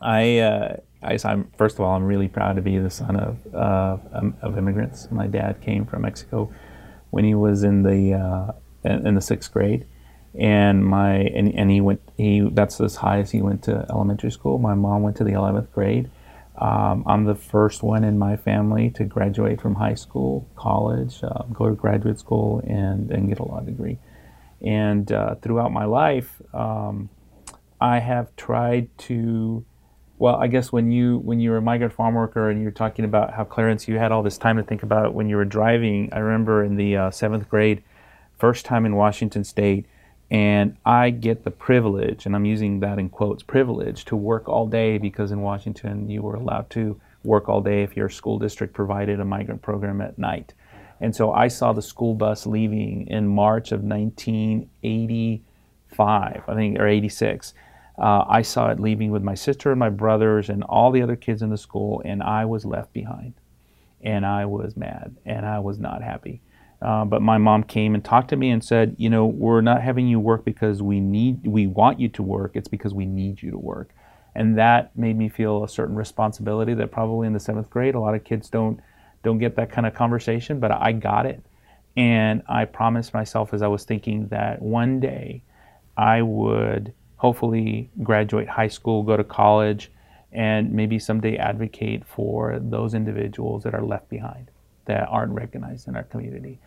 i 0.00 0.38
uh 0.38 0.76
I, 1.00 1.17
I'm, 1.25 1.49
first 1.57 1.76
of 1.76 1.83
all. 1.85 1.95
I'm 1.95 2.02
really 2.02 2.26
proud 2.26 2.57
to 2.57 2.62
be 2.62 2.76
the 2.78 2.90
son 2.90 3.14
of 3.14 3.38
uh, 3.55 3.99
um, 4.12 4.35
of 4.43 4.59
immigrants. 4.59 5.09
My 5.12 5.28
dad 5.28 5.61
came 5.61 5.87
from 5.87 6.02
Mexico 6.02 6.52
when 7.11 7.25
he 7.25 7.37
was 7.37 7.62
in 7.62 7.85
the 7.85 8.14
uh, 8.14 8.52
in, 8.83 9.07
in 9.07 9.14
the 9.14 9.21
sixth 9.21 9.52
grade, 9.52 9.87
and 10.35 10.85
my 10.85 11.14
and, 11.14 11.54
and 11.54 11.70
he 11.70 11.80
went 11.80 12.00
he 12.16 12.49
that's 12.52 12.80
as 12.80 12.97
high 12.97 13.18
as 13.18 13.30
he 13.30 13.42
went 13.42 13.62
to 13.64 13.87
elementary 13.90 14.30
school. 14.30 14.58
My 14.58 14.75
mom 14.75 15.02
went 15.02 15.16
to 15.16 15.25
the 15.25 15.32
eleventh 15.32 15.73
grade. 15.73 16.11
Um, 16.56 17.04
I'm 17.06 17.25
the 17.25 17.37
first 17.37 17.82
one 17.82 18.02
in 18.02 18.18
my 18.18 18.37
family 18.37 18.90
to 18.90 19.04
graduate 19.04 19.61
from 19.61 19.76
high 19.76 19.94
school, 19.94 20.49
college, 20.56 21.20
uh, 21.23 21.44
go 21.52 21.68
to 21.68 21.75
graduate 21.75 22.18
school, 22.18 22.61
and 22.66 23.11
and 23.11 23.28
get 23.28 23.38
a 23.38 23.44
law 23.44 23.61
degree. 23.61 23.99
And 24.61 25.11
uh, 25.12 25.37
throughout 25.37 25.73
my 25.73 25.85
life, 25.85 26.42
um, 26.52 27.11
I 27.80 28.00
have 28.00 28.35
tried 28.37 28.97
to. 28.99 29.64
Well, 30.18 30.35
I 30.35 30.49
guess 30.49 30.73
when 30.73 30.90
you 30.90 31.18
when 31.18 31.38
you 31.38 31.50
were 31.50 31.58
a 31.58 31.62
migrant 31.62 31.92
farm 31.92 32.16
worker 32.16 32.50
and 32.50 32.61
you're 32.61 32.73
talking 32.73 33.04
about 33.04 33.35
how 33.35 33.44
Clarence, 33.44 33.87
you 33.87 33.99
had 33.99 34.11
all 34.11 34.25
this 34.25 34.37
time 34.37 34.56
to 34.56 34.64
think 34.64 34.82
about 34.82 35.14
when 35.14 35.28
you 35.28 35.37
were 35.37 35.44
driving. 35.44 36.12
I 36.12 36.18
remember 36.18 36.64
in 36.64 36.75
the 36.75 36.97
uh, 36.97 37.11
seventh 37.12 37.49
grade, 37.49 37.85
first 38.37 38.64
time 38.64 38.85
in 38.85 38.97
Washington 38.97 39.44
State, 39.44 39.87
and 40.30 40.76
I 40.85 41.08
get 41.11 41.44
the 41.44 41.50
privilege, 41.50 42.26
and 42.26 42.37
I'm 42.37 42.44
using 42.44 42.80
that 42.80 42.99
in 42.99 43.08
quotes, 43.08 43.42
privilege 43.42 44.04
to 44.06 44.16
work 44.16 44.49
all 44.49 44.66
day 44.66 44.99
because 44.99 45.30
in 45.32 45.40
Washington 45.40 46.11
you 46.11 46.20
were 46.23 46.35
allowed 46.35 46.68
to 46.70 47.00
work 47.25 47.49
all 47.49 47.62
day 47.62 47.82
if 47.82 47.97
your 47.97 48.11
school 48.11 48.38
district 48.38 48.75
provided 48.75 49.20
a 49.20 49.25
migrant 49.25 49.62
program 49.62 50.02
at 50.02 50.18
night. 50.18 50.52
And 51.00 51.16
so 51.16 51.32
I 51.32 51.49
saw 51.49 51.73
the 51.73 51.80
school 51.80 52.14
bus 52.14 52.47
leaving 52.47 53.06
in 53.06 53.26
March 53.26 53.73
of 53.73 53.82
1985, 53.82 56.42
I 56.47 56.54
think, 56.54 56.78
or 56.78 56.87
86. 56.87 57.54
Uh, 57.99 58.25
I 58.28 58.42
saw 58.42 58.70
it 58.70 58.80
leaving 58.80 59.11
with 59.11 59.23
my 59.23 59.35
sister 59.35 59.70
and 59.70 59.78
my 59.78 59.88
brothers 59.88 60.50
and 60.50 60.62
all 60.64 60.90
the 60.90 61.00
other 61.02 61.16
kids 61.16 61.40
in 61.42 61.50
the 61.50 61.56
school, 61.56 62.02
and 62.04 62.23
I 62.23 62.44
was 62.44 62.64
left 62.64 62.92
behind. 62.92 63.35
And 64.00 64.26
I 64.26 64.47
was 64.47 64.76
mad 64.76 65.16
and 65.25 65.44
I 65.44 65.58
was 65.58 65.80
not 65.80 66.02
happy. 66.02 66.40
Uh, 66.80 67.04
but 67.04 67.20
my 67.20 67.38
mom 67.38 67.64
came 67.64 67.94
and 67.94 68.04
talked 68.04 68.30
to 68.30 68.37
me 68.37 68.50
and 68.50 68.64
said, 68.64 68.94
you 68.99 69.11
know, 69.11 69.26
we're 69.26 69.61
not 69.61 69.82
having 69.82 70.06
you 70.06 70.20
work 70.20 70.44
because 70.44 70.80
we 70.80 71.00
need, 71.00 71.44
we 71.47 71.66
want 71.66 71.99
you 71.99 72.08
to 72.08 72.23
work. 72.23 72.52
It's 72.54 72.68
because 72.68 72.94
we 72.94 73.04
need 73.04 73.42
you 73.42 73.50
to 73.50 73.58
work. 73.58 73.90
And 74.35 74.56
that 74.58 74.97
made 74.97 75.18
me 75.18 75.28
feel 75.28 75.64
a 75.64 75.68
certain 75.68 75.97
responsibility 75.97 76.75
that 76.75 76.92
probably 76.92 77.26
in 77.26 77.32
the 77.32 77.40
seventh 77.40 77.68
grade, 77.70 77.97
a 77.97 78.00
lot 78.00 78.14
of 78.14 78.23
kids 78.23 78.49
don't 78.49 78.80
don't 79.25 79.38
get 79.38 79.56
that 79.56 79.70
kind 79.73 79.87
of 79.87 79.94
conversation, 79.94 80.61
but 80.61 80.70
I 80.70 80.92
got 80.92 81.26
it. 81.26 81.42
And 81.97 82.42
I 82.49 82.64
promised 82.64 83.12
myself 83.12 83.52
as 83.52 83.62
I 83.62 83.66
was 83.66 83.85
thinking 83.85 84.28
that 84.28 84.62
one 84.62 85.00
day 85.00 85.42
I 85.97 86.23
would 86.23 86.92
hopefully 87.16 87.90
graduate 88.02 88.49
high 88.49 88.68
school, 88.68 89.02
go 89.02 89.16
to 89.16 89.25
college, 89.25 89.90
and 90.32 90.73
maybe 90.73 90.99
someday 90.99 91.37
advocate 91.37 92.04
for 92.06 92.61
those 92.61 92.94
individuals 92.94 93.64
that 93.64 93.75
are 93.75 93.82
left 93.82 94.08
behind, 94.08 94.50
that 94.85 95.08
aren't 95.08 95.32
recognized 95.32 95.88
in 95.88 95.97
our 95.97 96.04
community. 96.04 96.61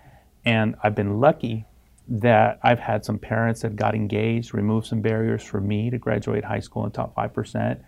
And 0.45 0.75
I've 0.83 0.95
been 0.95 1.19
lucky 1.19 1.65
that 2.07 2.59
I've 2.63 2.79
had 2.79 3.05
some 3.05 3.19
parents 3.19 3.61
that 3.61 3.75
got 3.75 3.95
engaged, 3.95 4.53
removed 4.53 4.87
some 4.87 5.01
barriers 5.01 5.43
for 5.43 5.61
me 5.61 5.89
to 5.89 5.97
graduate 5.97 6.43
high 6.43 6.59
school 6.59 6.85
in 6.85 6.91
top 6.91 7.15
5%. 7.15 7.79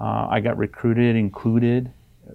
Uh, 0.00 0.26
I 0.30 0.40
got 0.40 0.58
recruited, 0.58 1.16
included, 1.16 1.92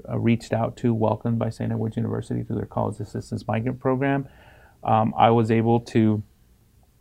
uh, 0.09 0.17
reached 0.17 0.53
out 0.53 0.77
to, 0.77 0.93
welcomed 0.93 1.39
by 1.39 1.49
St. 1.49 1.71
Edward's 1.71 1.97
University 1.97 2.43
through 2.43 2.57
their 2.57 2.65
College 2.65 2.99
Assistance 2.99 3.47
Migrant 3.47 3.79
Program. 3.79 4.27
Um, 4.83 5.13
I 5.17 5.31
was 5.31 5.51
able 5.51 5.79
to 5.81 6.23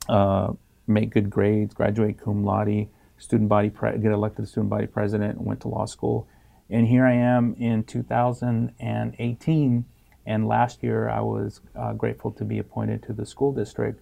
uh, 0.08 0.52
make 0.86 1.10
good 1.10 1.30
grades, 1.30 1.74
graduate 1.74 2.18
cum 2.18 2.44
laude, 2.44 2.88
student 3.18 3.48
body 3.48 3.70
get 3.70 4.12
elected 4.12 4.48
student 4.48 4.70
body 4.70 4.86
president, 4.86 5.38
and 5.38 5.46
went 5.46 5.60
to 5.60 5.68
law 5.68 5.86
school. 5.86 6.28
And 6.70 6.86
here 6.86 7.04
I 7.04 7.12
am 7.12 7.54
in 7.58 7.84
2018, 7.84 9.84
and 10.26 10.48
last 10.48 10.82
year 10.82 11.08
I 11.08 11.20
was 11.20 11.60
uh, 11.76 11.92
grateful 11.92 12.30
to 12.32 12.44
be 12.44 12.58
appointed 12.58 13.02
to 13.04 13.12
the 13.12 13.26
school 13.26 13.52
district, 13.52 14.00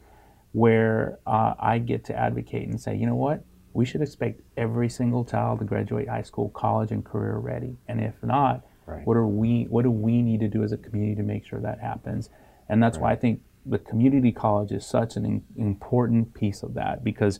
where 0.52 1.19
uh, 1.26 1.55
I 1.59 1.79
get 1.79 2.05
to 2.07 2.17
advocate 2.17 2.69
and 2.69 2.81
say, 2.81 2.95
you 2.95 3.07
know 3.07 3.14
what, 3.14 3.45
we 3.73 3.85
should 3.85 4.02
expect 4.02 4.43
every 4.57 4.88
single 4.88 5.25
child 5.25 5.61
to 5.61 5.64
graduate 5.64 6.09
high 6.09 6.23
school, 6.23 6.50
college, 6.50 6.91
and 6.91 7.05
career 7.05 7.37
ready. 7.38 7.79
And 7.88 8.00
if 8.00 8.23
not, 8.23 8.64
Right. 8.85 9.07
what 9.07 9.17
are 9.17 9.26
we? 9.26 9.64
What 9.71 9.83
do 9.83 9.91
we 9.91 10.23
need 10.23 10.41
to 10.41 10.49
do 10.49 10.62
as 10.64 10.73
a 10.73 10.76
community 10.76 11.14
to 11.17 11.23
make 11.23 11.47
sure 11.47 11.61
that 11.61 11.79
happens? 11.81 12.31
And 12.69 12.83
that's 12.83 12.99
why 12.99 13.12
I 13.12 13.17
think 13.17 13.43
the 13.64 13.79
community 13.79 14.33
college 14.33 14.73
is 14.73 14.85
such 14.85 15.17
an 15.17 15.25
in, 15.25 15.43
important 15.57 16.35
piece 16.35 16.62
of 16.62 16.75
that 16.75 17.05
because 17.05 17.38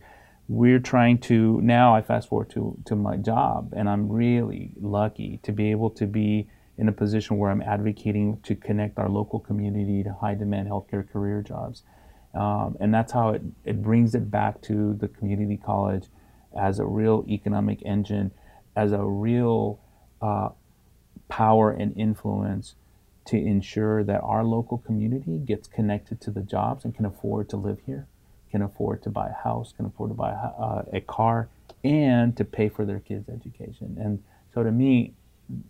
we're 0.49 0.79
trying 0.79 1.19
to 1.19 1.61
now. 1.61 1.95
I 1.95 2.03
fast 2.03 2.29
forward 2.29 2.51
to 2.51 2.79
to 2.87 2.95
my 2.95 3.17
job, 3.17 3.73
and 3.77 3.89
I'm 3.89 4.09
really 4.09 4.73
lucky 4.81 5.41
to 5.43 5.53
be 5.53 5.71
able 5.71 5.91
to 5.91 6.07
be 6.07 6.49
in 6.83 6.89
a 6.89 6.93
position 6.93 7.39
where 7.39 7.49
I'm 7.49 7.63
advocating 7.63 8.41
to 8.43 8.57
connect 8.57 8.99
our 8.99 9.09
local 9.09 9.39
community 9.39 10.03
to 10.03 10.13
high 10.13 10.35
demand 10.35 10.69
healthcare 10.69 11.09
career 11.09 11.41
jobs. 11.41 11.85
Um, 12.35 12.77
and 12.81 12.93
that's 12.93 13.13
how 13.13 13.29
it, 13.29 13.43
it 13.65 13.81
brings 13.81 14.17
it 14.17 14.33
back 14.33 14.61
to 14.63 14.95
the 14.95 15.07
community 15.07 15.57
college 15.57 16.07
as 16.59 16.81
a 16.81 16.85
real 16.85 17.25
economic 17.29 17.85
engine, 17.87 18.33
as 18.75 18.91
a 18.91 19.05
real 19.05 19.79
uh, 20.21 20.49
power 21.29 21.71
and 21.71 21.97
influence 21.97 22.75
to 23.27 23.37
ensure 23.37 24.03
that 24.03 24.21
our 24.23 24.43
local 24.43 24.79
community 24.79 25.39
gets 25.39 25.69
connected 25.69 26.21
to 26.23 26.33
the 26.33 26.43
jobs 26.43 26.85
and 26.85 26.97
can 26.97 27.05
afford 27.05 27.49
to 27.51 27.57
live 27.57 27.79
here, 27.87 28.09
can 28.51 28.61
afford 28.61 29.05
to 29.05 29.09
buy 29.09 29.29
a 29.29 29.45
house, 29.45 29.73
can 29.77 29.87
afford 29.87 30.11
to 30.11 30.15
buy 30.15 30.33
a, 30.33 30.61
uh, 30.61 30.83
a 30.95 31.01
car, 31.01 31.49
and 31.85 32.37
to 32.37 32.45
pay 32.45 32.69
for 32.69 32.85
their 32.85 32.99
kids' 32.99 33.29
education. 33.29 33.97
And 34.01 34.21
so 34.53 34.65
to 34.65 34.73
me, 34.73 35.15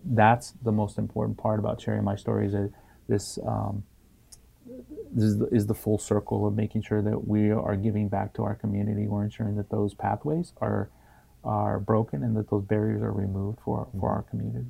that's 0.05 0.53
the 0.63 0.73
most 0.73 0.99
important 0.99 1.39
part 1.39 1.59
about 1.59 1.81
sharing 1.81 2.05
my 2.05 2.17
story 2.17 2.47
is 2.47 2.53
that 2.53 2.73
this 3.09 3.39
um, 3.47 3.85
this 5.13 5.25
is 5.25 5.39
the, 5.39 5.47
is 5.47 5.67
the 5.67 5.75
full 5.75 5.99
circle 5.99 6.47
of 6.47 6.55
making 6.55 6.83
sure 6.83 7.03
that 7.03 7.29
we 7.29 7.51
are 7.51 7.77
giving 7.77 8.09
back 8.09 8.33
to 8.35 8.43
our 8.43 8.55
community. 8.55 9.07
We're 9.07 9.25
ensuring 9.25 9.57
that 9.57 9.71
those 9.71 9.95
pathways 9.95 10.53
are 10.61 10.91
are 11.45 11.81
broken 11.81 12.23
and 12.23 12.37
that 12.37 12.49
those 12.51 12.63
barriers 12.65 13.03
are 13.03 13.13
removed 13.13 13.59
for, 13.65 13.89
for 13.99 14.11
our 14.11 14.23
community. 14.23 14.67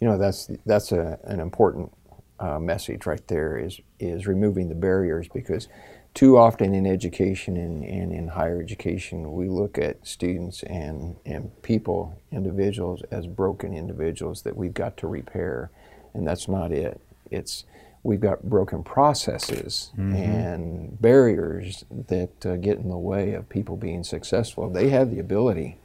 You 0.00 0.08
know, 0.08 0.18
that's 0.18 0.50
that's 0.64 0.92
a, 0.92 1.18
an 1.24 1.40
important 1.40 1.92
uh, 2.38 2.58
message 2.58 3.06
right 3.06 3.26
there. 3.28 3.58
Is 3.58 3.80
is 3.98 4.26
removing 4.26 4.68
the 4.68 4.74
barriers 4.74 5.28
because 5.32 5.68
too 6.16 6.38
often 6.38 6.74
in 6.74 6.86
education 6.86 7.58
and, 7.58 7.84
and 7.84 8.10
in 8.10 8.28
higher 8.28 8.58
education 8.58 9.34
we 9.34 9.50
look 9.50 9.76
at 9.76 10.04
students 10.06 10.62
and 10.62 11.14
and 11.26 11.50
people 11.62 12.18
individuals 12.32 13.02
as 13.10 13.26
broken 13.26 13.74
individuals 13.74 14.40
that 14.40 14.56
we've 14.56 14.72
got 14.72 14.96
to 14.96 15.06
repair, 15.06 15.70
and 16.14 16.26
that's 16.26 16.48
not 16.48 16.72
it. 16.72 16.98
It's 17.30 17.64
we've 18.02 18.20
got 18.20 18.42
broken 18.44 18.82
processes 18.82 19.92
and 20.16 21.00
barriers 21.02 21.84
that 21.90 22.46
uh, 22.46 22.56
get 22.56 22.78
in 22.78 22.88
the 22.88 22.96
way 22.96 23.34
of 23.34 23.46
people 23.50 23.76
being 23.76 24.02
successful. 24.02 24.70
They 24.70 24.88
have 24.88 25.10
the 25.10 25.18
ability. 25.18 25.76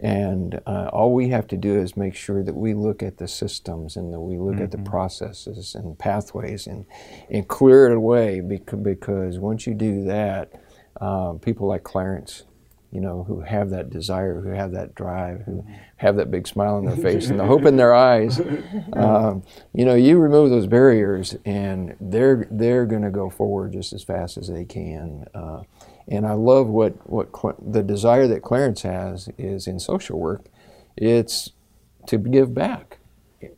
And 0.00 0.60
uh, 0.64 0.90
all 0.92 1.12
we 1.12 1.30
have 1.30 1.48
to 1.48 1.56
do 1.56 1.76
is 1.76 1.96
make 1.96 2.14
sure 2.14 2.44
that 2.44 2.54
we 2.54 2.72
look 2.72 3.02
at 3.02 3.18
the 3.18 3.26
systems 3.26 3.96
and 3.96 4.12
that 4.12 4.20
we 4.20 4.38
look 4.38 4.60
at 4.60 4.70
the 4.70 4.78
processes 4.78 5.74
and 5.74 5.98
pathways 5.98 6.68
and, 6.68 6.86
and 7.30 7.48
clear 7.48 7.86
it 7.86 7.96
away 7.96 8.40
because, 8.40 8.78
because 8.78 9.38
once 9.40 9.66
you 9.66 9.74
do 9.74 10.04
that, 10.04 10.52
um, 11.00 11.40
people 11.40 11.66
like 11.66 11.82
Clarence, 11.82 12.44
you 12.92 13.00
know, 13.00 13.24
who 13.24 13.40
have 13.40 13.70
that 13.70 13.90
desire, 13.90 14.40
who 14.40 14.50
have 14.50 14.70
that 14.72 14.94
drive, 14.94 15.42
who 15.42 15.66
have 15.96 16.14
that 16.16 16.30
big 16.30 16.46
smile 16.46 16.76
on 16.76 16.84
their 16.84 16.96
face 17.12 17.28
and 17.28 17.38
the 17.38 17.44
hope 17.44 17.64
in 17.64 17.76
their 17.76 17.92
eyes, 17.92 18.40
um, 18.92 19.42
you 19.74 19.84
know, 19.84 19.96
you 19.96 20.18
remove 20.18 20.50
those 20.50 20.68
barriers 20.68 21.36
and 21.44 21.96
they're, 22.00 22.46
they're 22.52 22.86
going 22.86 23.02
to 23.02 23.10
go 23.10 23.28
forward 23.28 23.72
just 23.72 23.92
as 23.92 24.04
fast 24.04 24.36
as 24.36 24.46
they 24.46 24.64
can. 24.64 25.24
Uh, 25.34 25.62
and 26.10 26.26
I 26.26 26.32
love 26.32 26.68
what, 26.68 27.08
what 27.08 27.28
Cl- 27.34 27.56
the 27.60 27.82
desire 27.82 28.26
that 28.28 28.42
Clarence 28.42 28.82
has 28.82 29.28
is 29.36 29.66
in 29.66 29.78
social 29.78 30.18
work. 30.18 30.44
It's 30.96 31.50
to 32.06 32.18
give 32.18 32.54
back. 32.54 32.98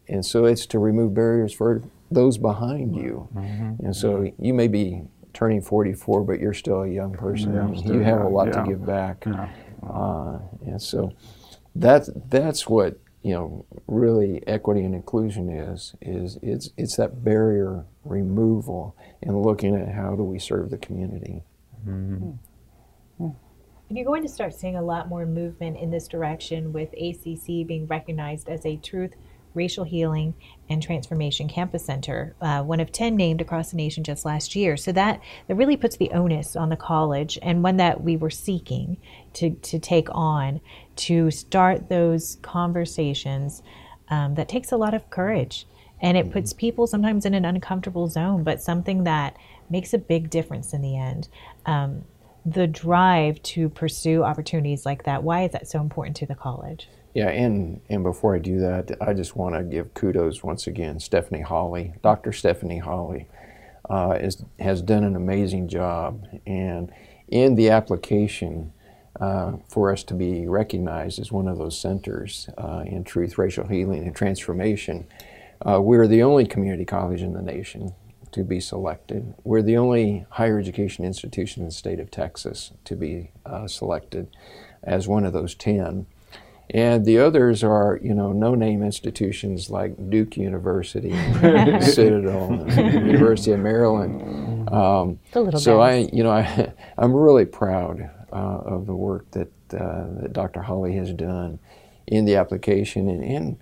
And 0.08 0.26
so 0.26 0.44
it's 0.44 0.66
to 0.66 0.78
remove 0.78 1.14
barriers 1.14 1.54
for 1.54 1.82
those 2.10 2.36
behind 2.36 2.96
you. 2.96 3.28
And 3.82 3.94
so 3.96 4.30
you 4.38 4.52
may 4.52 4.68
be 4.68 5.02
turning 5.32 5.62
44, 5.62 6.24
but 6.24 6.40
you're 6.40 6.52
still 6.52 6.82
a 6.82 6.88
young 6.88 7.12
person. 7.12 7.54
Yeah, 7.54 7.62
I'm 7.62 7.74
you 7.74 8.00
have 8.00 8.20
a 8.20 8.28
lot 8.28 8.48
yeah. 8.48 8.62
to 8.62 8.68
give 8.68 8.84
back. 8.84 9.24
Yeah. 9.26 9.48
Uh, 9.88 10.40
and 10.66 10.82
so 10.82 11.12
that's 11.74 12.10
that's 12.28 12.68
what 12.68 12.98
you 13.22 13.32
know 13.32 13.64
really 13.86 14.42
equity 14.46 14.82
and 14.82 14.94
inclusion 14.94 15.48
is 15.48 15.94
is 16.02 16.38
it's 16.42 16.70
it's 16.76 16.96
that 16.96 17.22
barrier 17.22 17.84
removal 18.04 18.96
and 19.22 19.40
looking 19.40 19.76
at 19.76 19.94
how 19.94 20.16
do 20.16 20.24
we 20.24 20.38
serve 20.38 20.70
the 20.70 20.78
community. 20.78 21.44
And 23.90 23.98
you're 23.98 24.06
going 24.06 24.22
to 24.22 24.28
start 24.28 24.54
seeing 24.54 24.76
a 24.76 24.82
lot 24.82 25.08
more 25.08 25.26
movement 25.26 25.76
in 25.76 25.90
this 25.90 26.06
direction 26.06 26.72
with 26.72 26.92
ACC 26.92 27.66
being 27.66 27.88
recognized 27.88 28.48
as 28.48 28.64
a 28.64 28.76
truth, 28.76 29.14
racial 29.52 29.82
healing, 29.82 30.34
and 30.68 30.80
transformation 30.80 31.48
campus 31.48 31.86
center, 31.86 32.36
uh, 32.40 32.62
one 32.62 32.78
of 32.78 32.92
10 32.92 33.16
named 33.16 33.40
across 33.40 33.72
the 33.72 33.76
nation 33.76 34.04
just 34.04 34.24
last 34.24 34.54
year. 34.54 34.76
So 34.76 34.92
that, 34.92 35.20
that 35.48 35.56
really 35.56 35.76
puts 35.76 35.96
the 35.96 36.12
onus 36.12 36.54
on 36.54 36.68
the 36.68 36.76
college 36.76 37.36
and 37.42 37.64
one 37.64 37.78
that 37.78 38.00
we 38.04 38.16
were 38.16 38.30
seeking 38.30 38.96
to, 39.32 39.50
to 39.50 39.80
take 39.80 40.06
on 40.12 40.60
to 40.94 41.32
start 41.32 41.88
those 41.88 42.38
conversations 42.42 43.60
um, 44.08 44.36
that 44.36 44.48
takes 44.48 44.70
a 44.70 44.76
lot 44.76 44.94
of 44.94 45.10
courage. 45.10 45.66
And 46.00 46.16
it 46.16 46.30
puts 46.30 46.52
people 46.52 46.86
sometimes 46.86 47.26
in 47.26 47.34
an 47.34 47.44
uncomfortable 47.44 48.06
zone, 48.06 48.44
but 48.44 48.62
something 48.62 49.04
that 49.04 49.36
makes 49.70 49.94
a 49.94 49.98
big 49.98 50.30
difference 50.30 50.72
in 50.72 50.82
the 50.82 50.96
end. 50.96 51.28
Um, 51.66 52.04
the 52.44 52.66
drive 52.66 53.42
to 53.42 53.68
pursue 53.68 54.22
opportunities 54.22 54.86
like 54.86 55.04
that, 55.04 55.22
why 55.22 55.44
is 55.44 55.52
that 55.52 55.68
so 55.68 55.80
important 55.80 56.16
to 56.16 56.26
the 56.26 56.34
college? 56.34 56.88
Yeah, 57.14 57.28
and 57.28 57.80
and 57.88 58.02
before 58.04 58.36
I 58.36 58.38
do 58.38 58.60
that, 58.60 58.96
I 59.00 59.14
just 59.14 59.34
want 59.34 59.56
to 59.56 59.64
give 59.64 59.94
kudos 59.94 60.44
once 60.44 60.66
again, 60.66 61.00
Stephanie 61.00 61.40
Hawley, 61.42 61.94
Dr. 62.02 62.32
Stephanie 62.32 62.78
Hawley, 62.78 63.26
uh, 63.88 64.16
is, 64.20 64.44
has 64.60 64.80
done 64.80 65.02
an 65.02 65.16
amazing 65.16 65.68
job, 65.68 66.24
and 66.46 66.92
in 67.28 67.56
the 67.56 67.70
application 67.70 68.72
uh, 69.20 69.54
for 69.68 69.92
us 69.92 70.04
to 70.04 70.14
be 70.14 70.46
recognized 70.46 71.18
as 71.18 71.32
one 71.32 71.48
of 71.48 71.58
those 71.58 71.78
centers 71.78 72.48
uh, 72.56 72.84
in 72.86 73.02
truth, 73.02 73.38
racial 73.38 73.66
healing, 73.66 74.04
and 74.04 74.14
transformation, 74.14 75.06
uh, 75.66 75.80
we're 75.80 76.06
the 76.06 76.22
only 76.22 76.46
community 76.46 76.84
college 76.84 77.22
in 77.22 77.32
the 77.32 77.42
nation 77.42 77.92
to 78.32 78.44
be 78.44 78.60
selected. 78.60 79.34
We're 79.44 79.62
the 79.62 79.76
only 79.76 80.26
higher 80.30 80.58
education 80.58 81.04
institution 81.04 81.62
in 81.62 81.68
the 81.68 81.74
state 81.74 82.00
of 82.00 82.10
Texas 82.10 82.72
to 82.84 82.96
be 82.96 83.30
uh, 83.44 83.66
selected 83.68 84.28
as 84.82 85.08
one 85.08 85.24
of 85.24 85.32
those 85.32 85.54
ten. 85.54 86.06
And 86.72 87.04
the 87.04 87.18
others 87.18 87.64
are, 87.64 87.98
you 88.00 88.14
know, 88.14 88.32
no-name 88.32 88.80
institutions 88.82 89.70
like 89.70 90.08
Duke 90.08 90.36
University, 90.36 91.10
and 91.10 91.82
Citadel, 91.96 92.52
and 92.52 93.06
University 93.06 93.50
of 93.50 93.58
Maryland. 93.58 94.70
Um, 94.72 95.18
The 95.32 95.58
so 95.58 95.78
guys. 95.78 96.06
I, 96.06 96.16
you 96.16 96.22
know, 96.22 96.30
I, 96.30 96.72
I'm 96.98 97.12
really 97.12 97.44
proud 97.44 98.08
uh, 98.32 98.36
of 98.36 98.86
the 98.86 98.94
work 98.94 99.28
that 99.32 99.48
uh, 99.74 100.06
that 100.20 100.32
Dr. 100.32 100.62
Hawley 100.62 100.94
has 100.94 101.12
done 101.12 101.58
in 102.06 102.24
the 102.24 102.36
application, 102.36 103.08
and, 103.08 103.22
and 103.24 103.56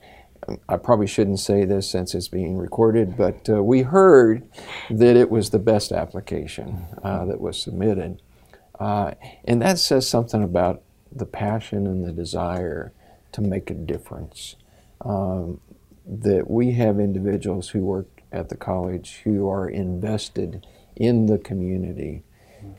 I 0.69 0.77
probably 0.77 1.07
shouldn't 1.07 1.41
say 1.41 1.65
this 1.65 1.91
since 1.91 2.15
it's 2.15 2.29
being 2.29 2.57
recorded, 2.57 3.17
but 3.17 3.49
uh, 3.49 3.63
we 3.63 3.83
heard 3.83 4.49
that 4.91 5.17
it 5.17 5.31
was 5.31 5.51
the 5.51 5.59
best 5.59 5.93
application 5.93 6.87
uh, 7.03 7.25
that 7.27 7.41
was 7.41 7.61
submitted, 7.61 8.23
uh, 8.79 9.13
and 9.45 9.61
that 9.63 9.79
says 9.79 10.09
something 10.09 10.43
about 10.43 10.83
the 11.11 11.27
passion 11.27 11.87
and 11.87 12.05
the 12.05 12.13
desire 12.13 12.93
to 13.33 13.41
make 13.41 13.71
a 13.71 13.75
difference. 13.75 14.57
Um, 15.05 15.61
that 16.07 16.51
we 16.51 16.73
have 16.73 16.99
individuals 16.99 17.69
who 17.69 17.85
work 17.85 18.23
at 18.33 18.49
the 18.49 18.57
college 18.57 19.21
who 19.25 19.49
are 19.49 19.69
invested 19.69 20.67
in 20.97 21.27
the 21.27 21.39
community 21.39 22.25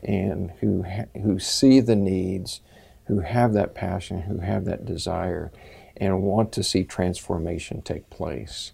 and 0.02 0.50
who 0.60 0.84
who 1.22 1.38
see 1.38 1.80
the 1.80 1.96
needs, 1.96 2.60
who 3.06 3.20
have 3.20 3.52
that 3.54 3.74
passion, 3.74 4.22
who 4.22 4.38
have 4.38 4.64
that 4.64 4.84
desire, 4.84 5.50
and 6.00 6.22
want 6.22 6.50
to 6.52 6.62
see 6.64 6.82
transformation 6.84 7.82
take 7.82 8.10
place. 8.10 8.72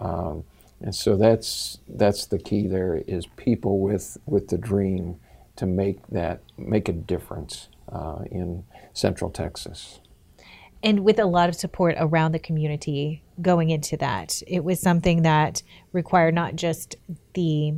Um, 0.00 0.44
and 0.80 0.94
so 0.94 1.16
that's 1.16 1.78
that's 1.88 2.26
the 2.26 2.38
key. 2.38 2.66
There 2.68 3.02
is 3.06 3.26
people 3.36 3.80
with 3.80 4.16
with 4.26 4.48
the 4.48 4.58
dream 4.58 5.16
to 5.56 5.66
make 5.66 6.06
that 6.08 6.40
make 6.56 6.88
a 6.88 6.92
difference 6.92 7.68
uh, 7.92 8.20
in 8.30 8.64
Central 8.94 9.30
Texas. 9.30 10.00
and 10.82 11.00
with 11.00 11.18
a 11.18 11.26
lot 11.26 11.48
of 11.48 11.54
support 11.54 11.94
around 11.98 12.32
the 12.32 12.38
community 12.38 13.22
going 13.42 13.70
into 13.70 13.96
that. 13.98 14.42
It 14.46 14.64
was 14.64 14.80
something 14.80 15.22
that 15.22 15.62
required 15.92 16.34
not 16.34 16.56
just 16.56 16.96
the 17.34 17.74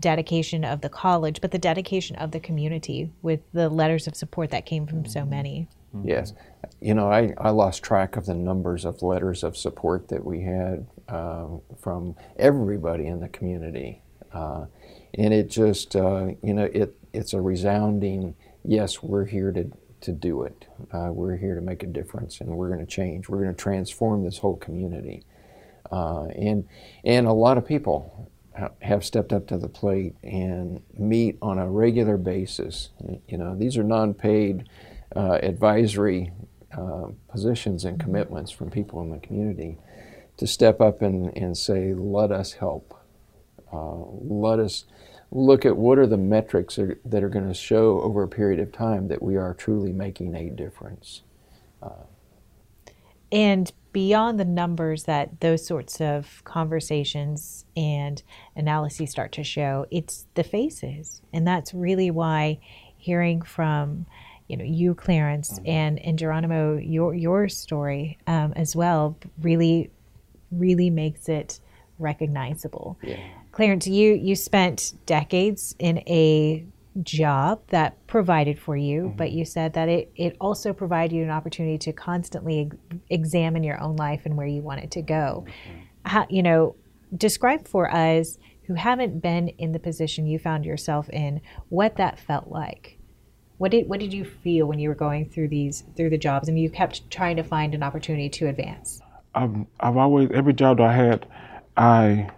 dedication 0.00 0.64
of 0.64 0.80
the 0.80 0.88
college, 0.88 1.40
but 1.40 1.50
the 1.50 1.58
dedication 1.58 2.16
of 2.16 2.30
the 2.30 2.40
community 2.40 3.10
with 3.22 3.40
the 3.52 3.68
letters 3.68 4.06
of 4.06 4.14
support 4.14 4.50
that 4.50 4.66
came 4.66 4.86
from 4.86 5.04
so 5.04 5.24
many. 5.24 5.68
Yes. 6.04 6.34
You 6.80 6.94
know, 6.94 7.10
I, 7.10 7.34
I 7.38 7.50
lost 7.50 7.82
track 7.82 8.16
of 8.16 8.26
the 8.26 8.34
numbers 8.34 8.84
of 8.84 9.02
letters 9.02 9.42
of 9.42 9.56
support 9.56 10.08
that 10.08 10.24
we 10.24 10.42
had 10.42 10.86
um, 11.08 11.62
from 11.80 12.14
everybody 12.38 13.06
in 13.06 13.20
the 13.20 13.28
community. 13.28 14.02
Uh, 14.32 14.66
and 15.14 15.32
it 15.32 15.48
just, 15.48 15.96
uh, 15.96 16.28
you 16.42 16.52
know, 16.52 16.64
it, 16.64 16.94
it's 17.12 17.32
a 17.32 17.40
resounding 17.40 18.34
yes, 18.64 19.02
we're 19.02 19.24
here 19.24 19.50
to, 19.52 19.70
to 20.02 20.12
do 20.12 20.42
it. 20.42 20.66
Uh, 20.92 21.08
we're 21.10 21.36
here 21.36 21.54
to 21.54 21.60
make 21.60 21.82
a 21.82 21.86
difference 21.86 22.40
and 22.40 22.50
we're 22.50 22.68
going 22.68 22.84
to 22.84 22.86
change. 22.86 23.28
We're 23.28 23.42
going 23.42 23.54
to 23.54 23.60
transform 23.60 24.24
this 24.24 24.38
whole 24.38 24.56
community. 24.56 25.24
Uh, 25.90 26.24
and, 26.26 26.68
and 27.04 27.26
a 27.26 27.32
lot 27.32 27.56
of 27.56 27.66
people 27.66 28.30
have 28.82 29.04
stepped 29.04 29.32
up 29.32 29.46
to 29.46 29.56
the 29.56 29.68
plate 29.68 30.16
and 30.22 30.82
meet 30.98 31.38
on 31.40 31.58
a 31.58 31.68
regular 31.68 32.16
basis. 32.16 32.90
You 33.28 33.38
know, 33.38 33.54
these 33.56 33.76
are 33.76 33.84
non 33.84 34.14
paid 34.14 34.68
uh, 35.16 35.38
advisory 35.42 36.32
uh, 36.76 37.06
positions 37.28 37.84
and 37.84 38.00
commitments 38.00 38.50
from 38.50 38.70
people 38.70 39.00
in 39.02 39.10
the 39.10 39.18
community 39.18 39.78
to 40.36 40.46
step 40.46 40.80
up 40.80 41.02
and, 41.02 41.36
and 41.36 41.56
say, 41.56 41.94
let 41.94 42.30
us 42.30 42.54
help. 42.54 42.94
Uh, 43.72 44.04
let 44.22 44.58
us 44.58 44.84
look 45.30 45.66
at 45.66 45.76
what 45.76 45.98
are 45.98 46.06
the 46.06 46.16
metrics 46.16 46.78
are, 46.78 46.98
that 47.04 47.22
are 47.22 47.28
going 47.28 47.48
to 47.48 47.54
show 47.54 48.00
over 48.00 48.22
a 48.22 48.28
period 48.28 48.60
of 48.60 48.72
time 48.72 49.08
that 49.08 49.22
we 49.22 49.36
are 49.36 49.54
truly 49.54 49.92
making 49.92 50.34
a 50.34 50.50
difference. 50.50 51.22
And 53.30 53.70
beyond 53.92 54.40
the 54.40 54.44
numbers 54.44 55.04
that 55.04 55.40
those 55.40 55.66
sorts 55.66 56.00
of 56.00 56.42
conversations 56.44 57.64
and 57.76 58.22
analyses 58.56 59.10
start 59.10 59.32
to 59.32 59.44
show, 59.44 59.86
it's 59.90 60.26
the 60.34 60.44
faces. 60.44 61.20
And 61.32 61.46
that's 61.46 61.74
really 61.74 62.10
why 62.10 62.60
hearing 62.96 63.42
from 63.42 64.06
you 64.48 64.56
know 64.56 64.64
you 64.64 64.94
Clarence 64.94 65.58
mm-hmm. 65.58 65.68
and 65.68 65.98
and 66.00 66.18
Geronimo 66.18 66.78
your 66.78 67.14
your 67.14 67.48
story 67.48 68.18
um, 68.26 68.52
as 68.56 68.74
well 68.74 69.16
really 69.40 69.90
really 70.50 70.90
makes 70.90 71.28
it 71.28 71.60
recognizable. 71.98 72.98
Yeah. 73.02 73.18
Clarence, 73.52 73.86
you 73.86 74.14
you 74.14 74.34
spent 74.34 74.94
decades 75.06 75.74
in 75.78 75.98
a 76.08 76.64
job 77.02 77.60
that 77.68 78.06
provided 78.06 78.58
for 78.58 78.76
you, 78.76 79.02
mm-hmm. 79.02 79.16
but 79.16 79.32
you 79.32 79.44
said 79.44 79.74
that 79.74 79.88
it, 79.88 80.10
it 80.16 80.36
also 80.40 80.72
provided 80.72 81.14
you 81.14 81.22
an 81.22 81.30
opportunity 81.30 81.78
to 81.78 81.92
constantly 81.92 82.66
ex- 82.66 83.00
examine 83.10 83.62
your 83.62 83.80
own 83.80 83.96
life 83.96 84.22
and 84.24 84.36
where 84.36 84.46
you 84.46 84.62
want 84.62 84.80
it 84.80 84.90
to 84.92 85.02
go. 85.02 85.44
Mm-hmm. 85.46 85.80
How, 86.04 86.26
you 86.28 86.42
know, 86.42 86.76
describe 87.16 87.68
for 87.68 87.92
us 87.92 88.38
who 88.66 88.74
haven't 88.74 89.20
been 89.20 89.48
in 89.48 89.72
the 89.72 89.78
position 89.78 90.26
you 90.26 90.38
found 90.38 90.64
yourself 90.64 91.08
in 91.10 91.40
what 91.68 91.96
that 91.96 92.18
felt 92.18 92.48
like. 92.48 92.97
What 93.58 93.72
did 93.72 93.88
what 93.88 94.00
did 94.00 94.12
you 94.12 94.24
feel 94.24 94.66
when 94.66 94.78
you 94.78 94.88
were 94.88 94.94
going 94.94 95.28
through 95.28 95.48
these 95.48 95.84
through 95.96 96.10
the 96.10 96.18
jobs 96.18 96.48
and 96.48 96.58
you 96.58 96.70
kept 96.70 97.10
trying 97.10 97.36
to 97.36 97.42
find 97.42 97.74
an 97.74 97.82
opportunity 97.82 98.28
to 98.28 98.48
advance? 98.48 99.00
I've 99.34 99.66
I've 99.80 99.96
always 99.96 100.30
every 100.32 100.52
job 100.52 100.78
that 100.78 100.88
I 100.88 100.92
had, 100.94 101.26
I 101.76 102.30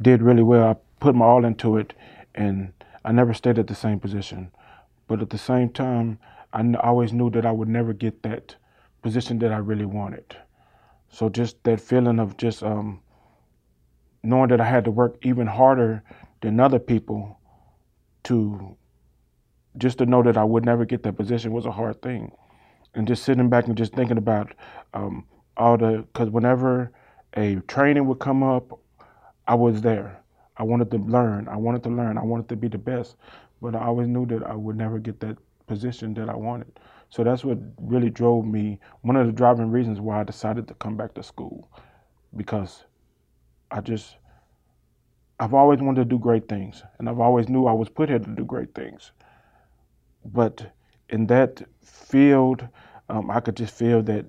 did 0.00 0.22
really 0.22 0.42
well. 0.42 0.68
I 0.68 0.76
put 1.00 1.14
my 1.16 1.24
all 1.24 1.44
into 1.44 1.76
it, 1.76 1.92
and 2.34 2.72
I 3.04 3.10
never 3.12 3.34
stayed 3.34 3.58
at 3.58 3.66
the 3.66 3.74
same 3.74 3.98
position. 3.98 4.52
But 5.08 5.20
at 5.20 5.30
the 5.30 5.38
same 5.38 5.70
time, 5.70 6.18
I 6.52 6.62
always 6.82 7.12
knew 7.12 7.30
that 7.30 7.44
I 7.44 7.50
would 7.50 7.68
never 7.68 7.92
get 7.92 8.22
that 8.22 8.54
position 9.02 9.38
that 9.40 9.52
I 9.52 9.58
really 9.58 9.84
wanted. 9.84 10.36
So 11.08 11.28
just 11.28 11.62
that 11.64 11.80
feeling 11.80 12.18
of 12.18 12.36
just 12.36 12.62
um, 12.62 13.00
knowing 14.22 14.48
that 14.48 14.60
I 14.60 14.64
had 14.64 14.84
to 14.84 14.90
work 14.90 15.16
even 15.22 15.46
harder 15.46 16.02
than 16.40 16.58
other 16.58 16.78
people 16.78 17.38
to 18.24 18.76
just 19.76 19.98
to 19.98 20.06
know 20.06 20.22
that 20.22 20.36
I 20.36 20.44
would 20.44 20.64
never 20.64 20.84
get 20.84 21.02
that 21.02 21.16
position 21.16 21.52
was 21.52 21.66
a 21.66 21.72
hard 21.72 22.00
thing. 22.02 22.32
And 22.94 23.08
just 23.08 23.24
sitting 23.24 23.48
back 23.48 23.66
and 23.66 23.76
just 23.76 23.92
thinking 23.94 24.18
about 24.18 24.54
um, 24.92 25.26
all 25.56 25.76
the 25.76 26.06
because 26.12 26.30
whenever 26.30 26.92
a 27.36 27.56
training 27.66 28.06
would 28.06 28.20
come 28.20 28.42
up, 28.42 28.78
I 29.46 29.54
was 29.54 29.82
there. 29.82 30.22
I 30.56 30.62
wanted 30.62 30.90
to 30.92 30.98
learn. 30.98 31.48
I 31.48 31.56
wanted 31.56 31.82
to 31.84 31.88
learn. 31.88 32.16
I 32.18 32.22
wanted 32.22 32.48
to 32.50 32.56
be 32.56 32.68
the 32.68 32.78
best, 32.78 33.16
but 33.60 33.74
I 33.74 33.84
always 33.86 34.06
knew 34.06 34.26
that 34.26 34.44
I 34.44 34.54
would 34.54 34.76
never 34.76 34.98
get 34.98 35.18
that 35.20 35.36
position 35.66 36.14
that 36.14 36.28
I 36.28 36.36
wanted. 36.36 36.78
So 37.10 37.24
that's 37.24 37.44
what 37.44 37.58
really 37.80 38.10
drove 38.10 38.44
me. 38.46 38.78
One 39.02 39.16
of 39.16 39.26
the 39.26 39.32
driving 39.32 39.70
reasons 39.70 40.00
why 40.00 40.20
I 40.20 40.24
decided 40.24 40.68
to 40.68 40.74
come 40.74 40.96
back 40.96 41.14
to 41.14 41.22
school, 41.22 41.68
because 42.36 42.84
I 43.70 43.80
just 43.80 44.16
I've 45.40 45.54
always 45.54 45.80
wanted 45.80 46.02
to 46.02 46.04
do 46.04 46.18
great 46.18 46.48
things, 46.48 46.84
and 46.98 47.08
I've 47.08 47.18
always 47.18 47.48
knew 47.48 47.66
I 47.66 47.72
was 47.72 47.88
put 47.88 48.08
here 48.08 48.20
to 48.20 48.30
do 48.30 48.44
great 48.44 48.72
things. 48.74 49.10
But 50.24 50.72
in 51.08 51.26
that 51.26 51.62
field, 51.82 52.66
um, 53.08 53.30
I 53.30 53.40
could 53.40 53.56
just 53.56 53.74
feel 53.74 54.02
that, 54.04 54.26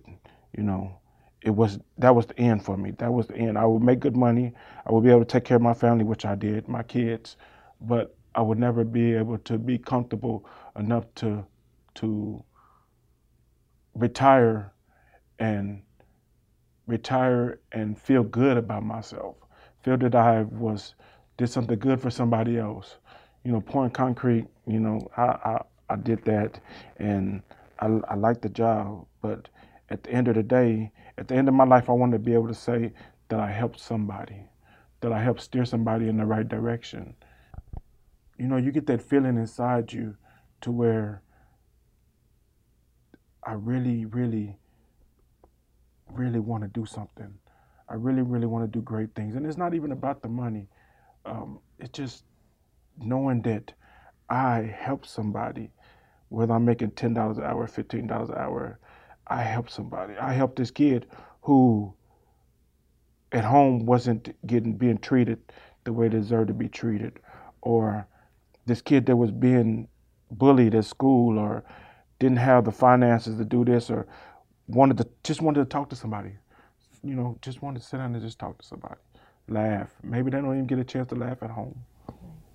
you 0.58 0.64
know, 0.64 1.00
it 1.42 1.52
was 1.52 1.80
that 2.00 2.16
was 2.16 2.26
the 2.26 2.40
end 2.40 2.66
for 2.66 2.76
me. 2.78 2.92
That 2.92 3.14
was 3.14 3.28
the 3.28 3.38
end. 3.38 3.58
I 3.58 3.66
would 3.66 3.84
make 3.84 4.00
good 4.00 4.16
money. 4.18 4.54
I 4.86 4.92
would 4.92 5.04
be 5.04 5.12
able 5.12 5.22
to 5.22 5.26
take 5.26 5.46
care 5.46 5.58
of 5.58 5.64
my 5.64 5.74
family, 5.76 6.04
which 6.04 6.26
I 6.26 6.36
did, 6.36 6.68
my 6.68 6.84
kids, 6.84 7.38
but 7.82 8.16
I 8.34 8.42
would 8.42 8.58
never 8.60 8.84
be 8.84 9.14
able 9.14 9.38
to 9.40 9.58
be 9.58 9.78
comfortable 9.78 10.46
enough 10.76 11.06
to 11.16 11.46
to 11.96 12.44
retire 13.94 14.74
and 15.40 15.82
retire 16.88 17.60
and 17.72 17.98
feel 18.00 18.24
good 18.24 18.58
about 18.58 18.84
myself. 18.84 19.36
Feel 19.84 19.98
that 19.98 20.16
I 20.16 20.44
was 20.44 20.96
did 21.38 21.48
something 21.48 21.78
good 21.80 22.02
for 22.02 22.10
somebody 22.10 22.58
else. 22.58 22.98
You 23.44 23.52
know, 23.52 23.62
pouring 23.62 23.92
concrete. 23.92 24.48
You 24.68 24.80
know, 24.80 25.08
I 25.16 25.24
I, 25.24 25.62
I 25.90 25.96
did 25.96 26.24
that, 26.26 26.60
and 26.98 27.42
I 27.80 27.88
I 28.10 28.16
liked 28.16 28.42
the 28.42 28.50
job. 28.50 29.06
But 29.22 29.50
at 29.90 30.04
the 30.04 30.12
end 30.12 30.28
of 30.28 30.36
the 30.36 30.44
day, 30.44 30.92
at 31.18 31.28
the 31.28 31.36
end 31.36 31.48
of 31.48 31.54
my 31.54 31.66
life, 31.66 31.90
I 31.90 31.94
want 31.94 32.12
to 32.14 32.20
be 32.20 32.34
able 32.34 32.48
to 32.48 32.54
say 32.54 32.94
that 33.30 33.40
I 33.40 33.52
helped 33.52 33.80
somebody, 33.80 34.44
that 35.02 35.12
I 35.12 35.22
helped 35.22 35.42
steer 35.42 35.66
somebody 35.66 36.08
in 36.08 36.18
the 36.18 36.26
right 36.26 36.48
direction. 36.48 37.16
You 38.38 38.48
know, 38.48 38.58
you 38.58 38.72
get 38.72 38.88
that 38.88 39.02
feeling 39.02 39.38
inside 39.38 39.94
you 39.94 40.16
to 40.62 40.72
where 40.72 41.22
I 43.44 43.54
really, 43.54 44.06
really, 44.06 44.58
really 46.12 46.40
want 46.40 46.64
to 46.64 46.70
do 46.70 46.86
something. 46.86 47.34
I 47.88 47.94
really, 47.94 48.24
really 48.24 48.48
want 48.48 48.66
to 48.66 48.80
do 48.80 48.82
great 48.82 49.14
things. 49.16 49.36
And 49.36 49.46
it's 49.46 49.58
not 49.58 49.74
even 49.76 49.92
about 49.92 50.22
the 50.22 50.28
money. 50.28 50.68
Um, 51.26 51.60
it's 51.80 51.92
just 51.92 52.24
knowing 53.00 53.42
that 53.44 53.74
I 54.30 54.62
help 54.78 55.06
somebody, 55.06 55.72
whether 56.30 56.54
I'm 56.54 56.66
making 56.66 56.92
$10 56.92 57.38
an 57.38 57.44
hour, 57.44 57.68
$15 57.68 58.30
an 58.30 58.36
hour, 58.36 58.80
I 59.28 59.42
help 59.42 59.70
somebody. 59.70 60.16
I 60.18 60.34
help 60.34 60.56
this 60.56 60.72
kid 60.72 61.08
who 61.42 61.94
at 63.32 63.44
home 63.44 63.86
wasn't 63.86 64.36
getting 64.48 64.74
being 64.78 64.98
treated 64.98 65.40
the 65.84 65.94
way 65.94 66.08
they 66.08 66.18
deserved 66.18 66.48
to 66.48 66.54
be 66.54 66.68
treated, 66.68 67.20
or 67.62 68.08
this 68.66 68.82
kid 68.82 69.06
that 69.06 69.16
was 69.16 69.32
being 69.32 69.88
bullied 70.32 70.74
at 70.76 70.86
school, 70.86 71.38
or 71.38 71.64
didn't 72.20 72.38
have 72.38 72.66
the 72.66 72.72
finances 72.72 73.38
to 73.38 73.46
do 73.46 73.66
this, 73.66 73.90
or 73.90 74.08
wanted 74.68 74.98
to 74.98 75.08
just 75.24 75.42
wanted 75.42 75.60
to 75.60 75.66
talk 75.66 75.90
to 75.90 75.96
somebody, 75.96 76.32
you 77.04 77.16
know, 77.16 77.38
just 77.42 77.62
wanted 77.62 77.82
to 77.82 77.86
sit 77.86 77.98
down 77.98 78.14
and 78.16 78.24
just 78.24 78.40
talk 78.40 78.58
to 78.58 78.66
somebody, 78.66 79.00
laugh. 79.48 79.94
Maybe 80.04 80.32
they 80.32 80.38
don't 80.38 80.54
even 80.54 80.66
get 80.66 80.80
a 80.80 80.84
chance 80.84 81.08
to 81.10 81.16
laugh 81.16 81.44
at 81.44 81.52
home, 81.52 81.84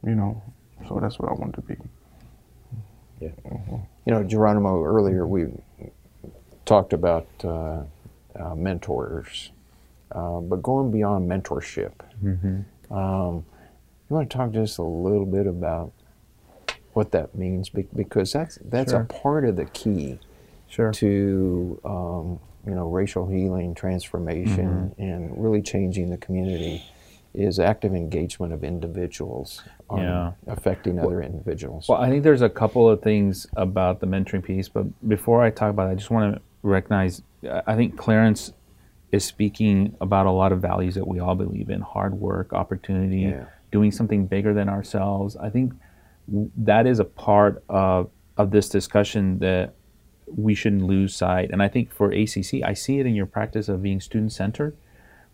you 0.04 0.14
know. 0.14 0.42
So 0.88 0.98
that's 1.00 1.18
what 1.18 1.28
I 1.30 1.34
wanted 1.34 1.54
to 1.56 1.62
be. 1.62 1.76
Yeah. 3.20 3.30
You 4.06 4.12
know, 4.14 4.24
Geronimo, 4.24 4.82
earlier 4.82 5.26
we 5.26 5.46
talked 6.64 6.92
about 6.92 7.26
uh, 7.44 7.82
uh, 8.38 8.54
mentors, 8.54 9.50
uh, 10.12 10.40
but 10.40 10.62
going 10.62 10.90
beyond 10.90 11.30
mentorship, 11.30 11.92
um, 12.90 13.44
you 14.08 14.16
want 14.16 14.30
to 14.30 14.36
talk 14.36 14.50
just 14.52 14.78
a 14.78 14.82
little 14.82 15.26
bit 15.26 15.46
about 15.46 15.92
what 16.94 17.12
that 17.12 17.34
means 17.36 17.68
Be- 17.68 17.86
because 17.94 18.32
that's 18.32 18.58
that's 18.64 18.90
Sure. 18.92 19.02
a 19.02 19.04
part 19.04 19.44
of 19.44 19.54
the 19.56 19.66
key 19.66 20.18
Sure. 20.66 20.90
to 20.92 21.80
um, 21.84 22.40
you 22.66 22.74
know 22.74 22.88
racial 22.88 23.26
healing, 23.26 23.74
transformation, 23.74 24.92
Mm-hmm. 24.98 25.02
and 25.02 25.42
really 25.42 25.62
changing 25.62 26.10
the 26.10 26.16
community 26.18 26.82
is 27.32 27.58
active 27.60 27.94
engagement 27.94 28.52
of 28.52 28.64
individuals 28.64 29.62
Yeah. 29.94 30.32
affecting 30.46 30.98
other 30.98 31.22
individuals. 31.22 31.86
Well, 31.88 31.98
I 32.00 32.08
think 32.10 32.24
there's 32.24 32.42
a 32.42 32.48
couple 32.50 32.88
of 32.88 33.02
things 33.02 33.46
about 33.56 34.00
the 34.00 34.06
mentoring 34.06 34.42
piece, 34.42 34.68
but 34.68 34.86
before 35.08 35.42
I 35.42 35.50
talk 35.50 35.70
about 35.70 35.88
it, 35.88 35.92
I 35.92 35.94
just 35.94 36.10
want 36.10 36.34
to 36.34 36.40
recognize 36.62 37.22
I 37.44 37.62
I 37.68 37.76
think 37.76 37.96
Clarence 37.96 38.52
is 39.12 39.24
speaking 39.24 39.96
about 40.00 40.26
a 40.26 40.30
lot 40.30 40.52
of 40.52 40.60
values 40.60 40.94
that 40.94 41.06
we 41.06 41.18
all 41.18 41.34
believe 41.34 41.68
in 41.70 41.80
hard 41.80 42.14
work, 42.20 42.52
opportunity, 42.52 43.20
Yeah. 43.22 43.44
doing 43.72 43.90
something 43.90 44.26
bigger 44.26 44.52
than 44.54 44.68
ourselves. 44.68 45.36
I 45.36 45.50
think 45.50 45.72
that 46.56 46.86
is 46.86 46.98
a 47.00 47.04
part 47.04 47.62
of, 47.68 48.08
of 48.36 48.50
this 48.52 48.68
discussion 48.68 49.38
that 49.40 49.74
we 50.36 50.54
shouldn't 50.54 50.82
lose 50.82 51.14
sight. 51.14 51.50
And 51.50 51.60
I 51.62 51.66
think 51.68 51.90
for 51.92 52.12
ACC, 52.12 52.62
I 52.62 52.72
see 52.74 53.00
it 53.00 53.06
in 53.06 53.14
your 53.16 53.26
practice 53.26 53.68
of 53.68 53.82
being 53.82 54.00
student 54.00 54.30
centered. 54.32 54.76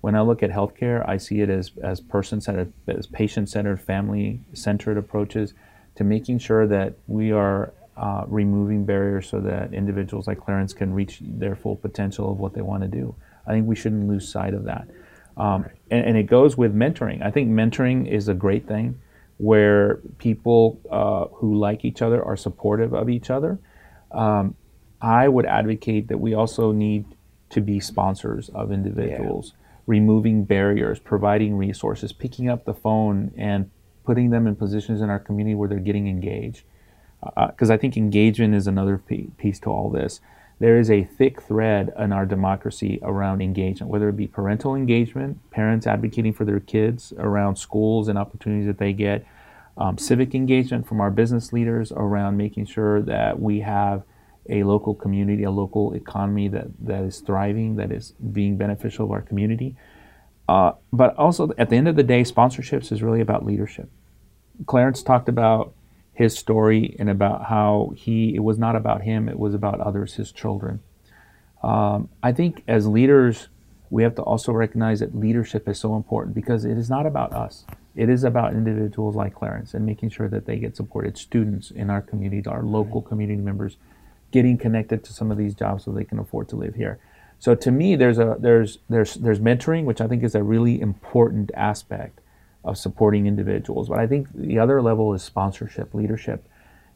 When 0.00 0.14
I 0.14 0.20
look 0.20 0.42
at 0.42 0.50
healthcare, 0.50 1.06
I 1.08 1.16
see 1.16 1.40
it 1.40 1.50
as, 1.50 1.72
as 1.82 2.00
person 2.00 2.40
centered, 2.40 2.72
as 2.86 3.06
patient 3.06 3.48
centered, 3.48 3.80
family 3.80 4.40
centered 4.52 4.98
approaches 4.98 5.54
to 5.96 6.04
making 6.04 6.38
sure 6.38 6.66
that 6.66 6.94
we 7.06 7.32
are 7.32 7.72
uh, 7.96 8.24
removing 8.28 8.84
barriers 8.84 9.28
so 9.28 9.40
that 9.40 9.72
individuals 9.72 10.26
like 10.26 10.38
Clarence 10.38 10.72
can 10.72 10.92
reach 10.92 11.20
their 11.22 11.56
full 11.56 11.76
potential 11.76 12.30
of 12.30 12.38
what 12.38 12.52
they 12.54 12.62
want 12.62 12.82
to 12.82 12.88
do. 12.88 13.14
I 13.46 13.52
think 13.52 13.66
we 13.66 13.74
shouldn't 13.74 14.06
lose 14.08 14.28
sight 14.30 14.54
of 14.54 14.64
that. 14.64 14.88
Um, 15.36 15.66
and, 15.90 16.04
and 16.06 16.16
it 16.16 16.24
goes 16.24 16.56
with 16.56 16.74
mentoring. 16.74 17.22
I 17.22 17.30
think 17.30 17.50
mentoring 17.50 18.06
is 18.06 18.28
a 18.28 18.34
great 18.34 18.66
thing 18.66 19.00
where 19.38 19.96
people 20.18 20.80
uh, 20.90 21.26
who 21.36 21.56
like 21.56 21.84
each 21.84 22.00
other 22.00 22.24
are 22.24 22.36
supportive 22.36 22.94
of 22.94 23.08
each 23.08 23.30
other. 23.30 23.58
Um, 24.12 24.54
I 25.00 25.28
would 25.28 25.44
advocate 25.46 26.08
that 26.08 26.18
we 26.18 26.34
also 26.34 26.72
need 26.72 27.04
to 27.50 27.60
be 27.60 27.80
sponsors 27.80 28.48
of 28.50 28.72
individuals, 28.72 29.52
removing 29.86 30.44
barriers, 30.44 30.98
providing 30.98 31.56
resources, 31.56 32.12
picking 32.12 32.48
up 32.48 32.64
the 32.64 32.74
phone 32.74 33.32
and 33.36 33.70
putting 34.04 34.30
them 34.30 34.46
in 34.46 34.56
positions 34.56 35.00
in 35.00 35.10
our 35.10 35.18
community 35.18 35.54
where 35.54 35.68
they're 35.68 35.78
getting 35.78 36.08
engaged. 36.08 36.64
Because 37.46 37.70
I 37.70 37.76
think 37.76 37.96
engagement 37.96 38.54
is 38.54 38.66
another 38.66 38.98
piece 38.98 39.58
to 39.60 39.70
all 39.70 39.90
this. 39.90 40.20
There 40.58 40.78
is 40.78 40.90
a 40.90 41.04
thick 41.04 41.42
thread 41.42 41.92
in 41.98 42.12
our 42.12 42.24
democracy 42.24 42.98
around 43.02 43.42
engagement, 43.42 43.90
whether 43.90 44.08
it 44.08 44.16
be 44.16 44.26
parental 44.26 44.74
engagement, 44.74 45.50
parents 45.50 45.86
advocating 45.86 46.32
for 46.32 46.44
their 46.44 46.60
kids 46.60 47.12
around 47.18 47.56
schools 47.56 48.08
and 48.08 48.18
opportunities 48.18 48.66
that 48.66 48.78
they 48.78 48.92
get, 48.92 49.26
um, 49.76 49.98
civic 49.98 50.34
engagement 50.34 50.86
from 50.86 51.00
our 51.00 51.10
business 51.10 51.52
leaders 51.52 51.92
around 51.92 52.36
making 52.36 52.64
sure 52.64 53.02
that 53.02 53.38
we 53.40 53.60
have 53.60 54.02
a 54.48 54.62
local 54.62 54.94
community, 54.94 55.44
a 55.44 55.50
local 55.50 55.92
economy 55.94 56.48
that, 56.48 56.66
that 56.80 57.02
is 57.02 57.20
thriving, 57.20 57.76
that 57.76 57.92
is 57.92 58.12
being 58.32 58.56
beneficial 58.56 59.06
of 59.06 59.12
our 59.12 59.22
community. 59.22 59.76
Uh, 60.48 60.72
but 60.92 61.14
also, 61.16 61.50
at 61.58 61.70
the 61.70 61.76
end 61.76 61.88
of 61.88 61.96
the 61.96 62.02
day, 62.02 62.22
sponsorships 62.22 62.92
is 62.92 63.02
really 63.02 63.20
about 63.20 63.44
leadership. 63.44 63.90
Clarence 64.66 65.02
talked 65.02 65.28
about 65.28 65.74
his 66.12 66.36
story 66.38 66.96
and 66.98 67.10
about 67.10 67.46
how 67.46 67.92
he 67.96 68.34
it 68.34 68.42
was 68.42 68.58
not 68.58 68.76
about 68.76 69.02
him; 69.02 69.28
it 69.28 69.38
was 69.38 69.54
about 69.54 69.80
others, 69.80 70.14
his 70.14 70.32
children. 70.32 70.80
Um, 71.62 72.08
I 72.22 72.32
think 72.32 72.62
as 72.68 72.86
leaders, 72.86 73.48
we 73.90 74.02
have 74.02 74.14
to 74.16 74.22
also 74.22 74.52
recognize 74.52 75.00
that 75.00 75.18
leadership 75.18 75.68
is 75.68 75.78
so 75.78 75.96
important 75.96 76.34
because 76.34 76.64
it 76.64 76.78
is 76.78 76.88
not 76.88 77.06
about 77.06 77.32
us. 77.32 77.64
It 77.96 78.08
is 78.08 78.24
about 78.24 78.52
individuals 78.52 79.16
like 79.16 79.34
Clarence 79.34 79.74
and 79.74 79.84
making 79.84 80.10
sure 80.10 80.28
that 80.28 80.46
they 80.46 80.58
get 80.58 80.76
supported. 80.76 81.18
Students 81.18 81.70
in 81.70 81.90
our 81.90 82.02
community, 82.02 82.46
our 82.48 82.62
local 82.62 83.02
community 83.02 83.40
members, 83.40 83.78
getting 84.30 84.58
connected 84.58 85.04
to 85.04 85.12
some 85.12 85.30
of 85.30 85.38
these 85.38 85.54
jobs 85.54 85.84
so 85.84 85.92
they 85.92 86.04
can 86.04 86.18
afford 86.18 86.48
to 86.48 86.56
live 86.56 86.74
here. 86.74 86.98
So 87.38 87.54
to 87.54 87.70
me, 87.70 87.96
there's 87.96 88.18
a 88.18 88.36
there's 88.38 88.78
there's 88.88 89.14
there's 89.14 89.40
mentoring, 89.40 89.84
which 89.84 90.00
I 90.00 90.06
think 90.06 90.22
is 90.22 90.34
a 90.34 90.42
really 90.42 90.80
important 90.80 91.50
aspect 91.54 92.20
of 92.64 92.78
supporting 92.78 93.26
individuals. 93.26 93.88
But 93.88 93.98
I 93.98 94.06
think 94.06 94.28
the 94.34 94.58
other 94.58 94.82
level 94.82 95.12
is 95.14 95.22
sponsorship, 95.22 95.94
leadership, 95.94 96.48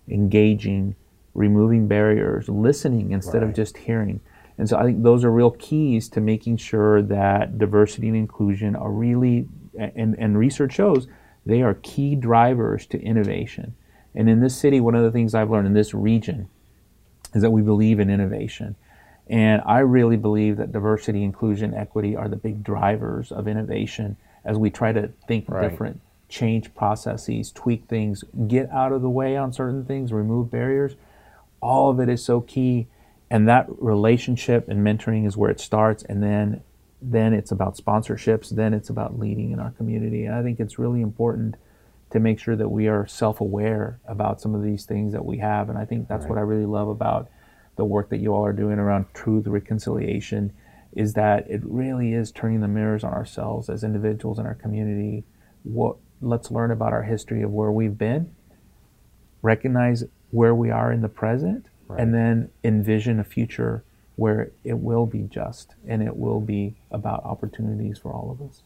engaging, 0.09 0.97
removing 1.35 1.87
barriers, 1.87 2.49
listening 2.49 3.12
instead 3.12 3.43
of 3.43 3.55
just 3.55 3.77
hearing. 3.77 4.21
And 4.59 4.69
so 4.69 4.77
I 4.77 4.83
think 4.83 5.03
those 5.03 5.25
are 5.25 5.31
real 5.31 5.53
keys 5.53 6.09
to 6.11 6.21
making 6.21 6.59
sure 6.59 7.01
that 7.03 7.57
diversity 7.57 8.09
and 8.09 8.16
inclusion 8.16 8.77
are 8.77 8.90
really, 8.90 9.49
and, 9.79 10.14
and 10.19 10.37
research 10.37 10.75
shows 10.75 11.09
they 11.47 11.62
are 11.62 11.75
key 11.75 12.14
drivers 12.14 12.85
to 12.87 13.01
innovation. 13.01 13.75
And 14.14 14.29
in 14.29 14.40
this 14.40 14.57
city, 14.57 14.81
one 14.81 14.95
of 14.95 15.03
the 15.03 15.11
things 15.11 15.35
I've 15.35 15.51
learned 15.51 15.69
in 15.69 15.73
this 15.73 15.95
region 15.95 16.49
is 17.35 17.43
that 17.43 17.51
we 17.51 17.62
believe 17.62 18.01
in 18.01 18.11
innovation. 18.11 18.77
And 19.29 19.62
I 19.64 19.79
really 19.81 20.16
believe 20.16 20.57
that 20.57 20.73
diversity, 20.73 21.23
inclusion, 21.23 21.73
equity 21.75 22.16
are 22.16 22.29
the 22.29 22.37
big 22.37 22.64
drivers 22.64 23.31
of 23.31 23.47
innovation 23.47 24.16
as 24.45 24.59
we 24.59 24.71
try 24.71 24.93
to 24.93 25.09
think 25.29 25.49
Right. 25.49 25.69
different, 25.71 26.01
change 26.29 26.75
processes, 26.75 27.53
tweak 27.53 27.85
things, 27.87 28.25
get 28.49 28.71
out 28.71 28.93
of 28.93 29.03
the 29.03 29.11
way 29.11 29.37
on 29.37 29.53
certain 29.53 29.85
things, 29.85 30.12
remove 30.12 30.51
barriers. 30.51 30.97
All 31.61 31.90
of 31.90 32.01
it 32.01 32.09
is 32.09 32.25
so 32.25 32.40
key. 32.40 32.88
And 33.31 33.47
that 33.49 33.66
relationship 33.81 34.69
and 34.69 34.85
mentoring 34.85 35.27
is 35.27 35.37
where 35.37 35.51
it 35.51 35.61
starts. 35.61 36.03
And 36.05 36.23
then 36.23 36.62
then 37.03 37.33
it's 37.33 37.51
about 37.51 37.79
sponsorships, 37.79 38.51
then 38.51 38.75
it's 38.75 38.90
about 38.90 39.19
leading 39.19 39.53
in 39.53 39.59
our 39.59 39.71
community. 39.71 40.27
And 40.27 40.35
I 40.35 40.43
think 40.43 40.61
it's 40.61 40.79
really 40.79 41.01
important 41.01 41.55
to 42.11 42.18
make 42.20 42.38
sure 42.38 42.57
that 42.57 42.68
we 42.68 42.88
are 42.88 43.07
self-aware 43.07 44.01
about 44.07 44.40
some 44.40 44.55
of 44.55 44.62
these 44.62 44.85
things 44.85 45.12
that 45.12 45.25
we 45.25 45.38
have 45.38 45.68
and 45.68 45.79
i 45.79 45.85
think 45.85 46.09
that's 46.09 46.27
what 46.27 46.38
i 46.38 46.42
really 46.42 46.66
love 46.66 46.88
about 46.88 47.29
the 47.77 47.85
work 47.85 48.11
that 48.11 48.18
you 48.18 48.33
all 48.35 48.44
are 48.44 48.53
doing 48.53 48.79
around 48.79 49.07
truth 49.14 49.46
reconciliation 49.46 50.53
is 50.92 51.12
that 51.14 51.49
it 51.49 51.61
really 51.64 52.12
is 52.12 52.33
turning 52.33 52.61
the 52.61 52.68
mirrors 52.68 53.05
on 53.05 53.12
ourselves 53.12 53.68
as 53.70 53.85
individuals 53.85 54.38
in 54.38 54.46
our 54.46 54.55
community 54.55 55.25
what 55.62 55.96
let's 56.20 56.51
learn 56.51 56.70
about 56.70 56.92
our 56.92 57.03
history 57.05 57.42
of 57.42 57.51
where 57.51 57.70
we've 57.70 57.96
been, 57.96 58.35
recognize 59.42 60.05
where 60.31 60.55
we 60.55 60.70
are 60.70 60.92
in 60.92 61.01
the 61.01 61.09
present, 61.09 61.66
Right. 61.88 62.01
and 62.01 62.14
then 62.14 62.51
envision 62.62 63.18
a 63.18 63.25
future 63.25 63.83
where 64.14 64.53
it 64.62 64.79
will 64.79 65.07
be 65.07 65.23
just 65.23 65.75
and 65.88 66.03
it 66.03 66.16
will 66.16 66.40
be 66.40 66.77
about 66.92 67.25
opportunities 67.25 67.99
for 67.99 68.12
all 68.12 68.31
of 68.31 68.40
us. 68.49 68.62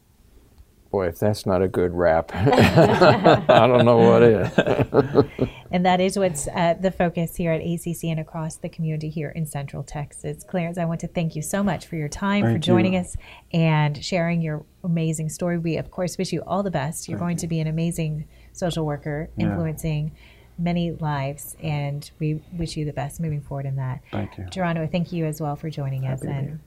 Boy, 0.94 1.08
if 1.08 1.18
that's 1.18 1.44
not 1.44 1.60
a 1.60 1.66
good 1.66 1.92
wrap, 1.92 2.30
I 2.34 3.66
don't 3.66 3.84
know 3.84 3.98
what 3.98 4.22
is. 4.22 5.24
And 5.72 5.84
that 5.84 6.00
is 6.00 6.16
what's 6.16 6.46
uh, 6.46 6.74
the 6.80 6.92
focus 6.92 7.34
here 7.34 7.50
at 7.50 7.60
ACC 7.60 8.04
and 8.04 8.20
across 8.20 8.54
the 8.54 8.68
community 8.68 9.08
here 9.08 9.30
in 9.30 9.44
Central 9.44 9.82
Texas. 9.82 10.44
Clarence, 10.44 10.78
I 10.78 10.84
want 10.84 11.00
to 11.00 11.08
thank 11.08 11.34
you 11.34 11.42
so 11.42 11.64
much 11.64 11.86
for 11.86 11.96
your 11.96 12.08
time, 12.08 12.44
for 12.44 12.58
joining 12.58 12.92
you. 12.94 13.00
us, 13.00 13.16
and 13.52 14.04
sharing 14.04 14.40
your 14.40 14.64
amazing 14.84 15.30
story. 15.30 15.58
We, 15.58 15.76
of 15.78 15.90
course, 15.90 16.16
wish 16.16 16.32
you 16.32 16.44
all 16.46 16.62
the 16.62 16.70
best. 16.70 17.08
You're 17.08 17.18
going 17.18 17.38
to 17.38 17.48
be 17.48 17.58
an 17.58 17.66
amazing 17.66 18.28
social 18.52 18.86
worker, 18.86 19.30
Yeah. 19.36 19.46
influencing 19.46 20.12
many 20.56 20.92
lives, 20.92 21.56
and 21.60 22.08
we 22.20 22.40
wish 22.52 22.76
you 22.76 22.84
the 22.84 22.92
best 22.92 23.18
moving 23.18 23.40
forward 23.40 23.66
in 23.66 23.74
that. 23.74 24.00
Thank 24.12 24.38
you. 24.38 24.44
Geronimo, 24.44 24.86
thank 24.86 25.10
you 25.10 25.24
as 25.24 25.40
well 25.40 25.56
for 25.56 25.70
joining 25.70 26.06
us. 26.06 26.20
Happy 26.20 26.20
to 26.20 26.26
be 26.26 26.32
And 26.38 26.46
here. 26.50 26.60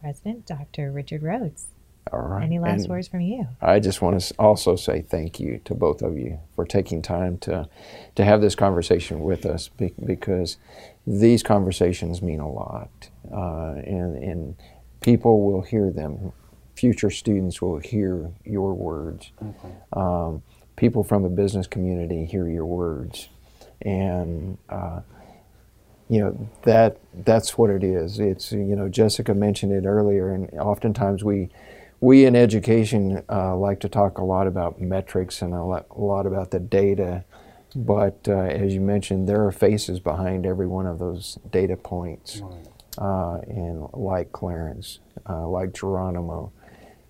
President 0.00 0.46
Dr. 0.46 0.90
Richard 0.90 1.22
Rhodes, 1.22 1.68
All 2.12 2.20
right. 2.20 2.44
any 2.44 2.58
last 2.58 2.82
And 2.82 2.88
words 2.90 3.08
from 3.08 3.20
you? 3.20 3.46
I 3.60 3.78
just 3.80 4.02
want 4.02 4.20
to 4.20 4.34
also 4.38 4.76
say 4.76 5.02
thank 5.02 5.38
you 5.38 5.60
to 5.64 5.74
both 5.74 6.02
of 6.02 6.18
you 6.18 6.40
for 6.54 6.64
taking 6.64 7.00
time 7.02 7.38
to 7.38 7.68
to 8.16 8.24
have 8.24 8.40
this 8.40 8.54
conversation 8.54 9.20
with 9.20 9.46
us 9.46 9.68
be- 9.68 9.94
because 10.04 10.56
these 11.06 11.42
conversations 11.42 12.20
mean 12.22 12.40
a 12.40 12.50
lot, 12.50 12.90
uh, 13.32 13.74
and 13.84 14.16
and 14.22 14.56
people 15.00 15.42
will 15.44 15.62
hear 15.62 15.90
them. 15.90 16.32
Future 16.74 17.10
students 17.10 17.62
will 17.62 17.78
hear 17.78 18.32
your 18.44 18.74
words. 18.74 19.30
Um, 19.92 20.42
people 20.76 21.04
from 21.04 21.22
the 21.22 21.28
business 21.28 21.66
community 21.66 22.24
hear 22.26 22.48
your 22.48 22.66
words, 22.66 23.28
and. 23.80 24.58
Uh, 24.68 25.00
you 26.08 26.20
know 26.20 26.48
that 26.64 26.98
that's 27.24 27.56
what 27.56 27.70
it 27.70 27.82
is. 27.82 28.18
It's 28.18 28.52
you 28.52 28.76
know 28.76 28.88
Jessica 28.90 29.32
mentioned 29.32 29.72
it 29.72 29.86
earlier, 29.86 30.30
and 30.30 30.50
oftentimes 30.58 31.24
we 31.24 31.48
we 32.02 32.26
in 32.26 32.34
education 32.34 33.22
uh, 33.30 33.56
like 33.56 33.78
to 33.78 33.88
talk 33.88 34.18
a 34.18 34.24
lot 34.24 34.48
about 34.48 34.80
metrics 34.80 35.40
and 35.40 35.54
a 35.54 35.62
lot, 35.62 35.86
a 35.90 36.00
lot 36.00 36.26
about 36.26 36.50
the 36.50 36.58
data, 36.58 37.24
but 37.76 38.18
uh, 38.26 38.32
as 38.32 38.74
you 38.74 38.80
mentioned, 38.80 39.28
there 39.28 39.46
are 39.46 39.52
faces 39.52 40.00
behind 40.00 40.44
every 40.44 40.66
one 40.66 40.84
of 40.84 40.98
those 40.98 41.38
data 41.52 41.76
points, 41.76 42.42
uh, 42.98 43.38
and 43.46 43.86
like 43.92 44.32
Clarence, 44.32 44.98
uh, 45.28 45.46
like 45.46 45.72
Geronimo, 45.72 46.52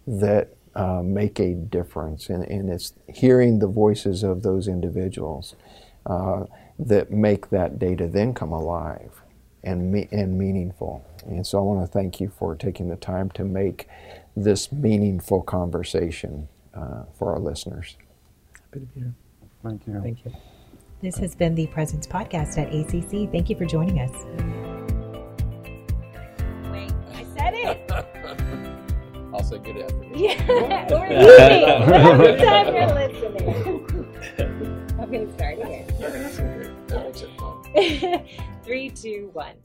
that 0.06 0.54
uh, 0.74 1.02
make 1.02 1.40
a 1.40 1.54
difference, 1.54 2.28
and, 2.28 2.44
and 2.44 2.68
it's 2.68 2.92
hearing 3.08 3.60
the 3.60 3.66
voices 3.66 4.22
of 4.22 4.42
those 4.42 4.68
individuals 4.68 5.56
uh, 6.04 6.44
that 6.78 7.10
make 7.10 7.48
that 7.48 7.78
data 7.78 8.06
then 8.06 8.34
come 8.34 8.52
alive 8.52 9.22
and 9.64 9.90
me- 9.90 10.08
and 10.12 10.38
meaningful. 10.38 11.02
And 11.24 11.46
so 11.46 11.58
I 11.58 11.62
want 11.62 11.80
to 11.80 11.86
thank 11.86 12.20
you 12.20 12.28
for 12.28 12.54
taking 12.56 12.88
the 12.88 12.96
time 12.96 13.30
to 13.30 13.44
make 13.44 13.88
this 14.36 14.70
meaningful 14.72 15.42
conversation 15.42 16.48
uh, 16.74 17.04
for 17.18 17.32
our 17.32 17.38
listeners. 17.38 17.96
Happy 18.54 18.80
to 18.80 18.86
be 18.86 19.00
here. 19.00 19.14
Thank 19.62 19.86
you. 19.86 20.00
Thank 20.00 20.24
you. 20.24 20.32
This 21.02 21.16
has 21.18 21.34
been 21.34 21.54
the 21.54 21.66
Presence 21.66 22.06
Podcast 22.06 22.56
at 22.58 22.72
ACC. 22.72 23.30
Thank 23.30 23.50
you 23.50 23.56
for 23.56 23.64
joining 23.64 24.00
us. 24.00 24.10
Wait, 26.70 26.92
I 27.14 27.24
said 27.36 27.54
it. 27.54 27.90
I'll 29.34 29.42
say 29.42 29.58
good 29.58 29.78
afternoon. 29.78 30.14
Yeah, 30.14 30.46
we're 30.90 31.08
leaving. 31.08 31.92
Every 31.92 32.36
time 32.36 32.74
you're 32.74 32.94
listening. 32.94 33.48
I'm 35.00 35.10
going 35.10 35.26
to 35.26 35.32
start 35.32 35.58
again. 35.58 35.86
Three, 38.64 38.90
two, 38.90 39.30
one. 39.32 39.56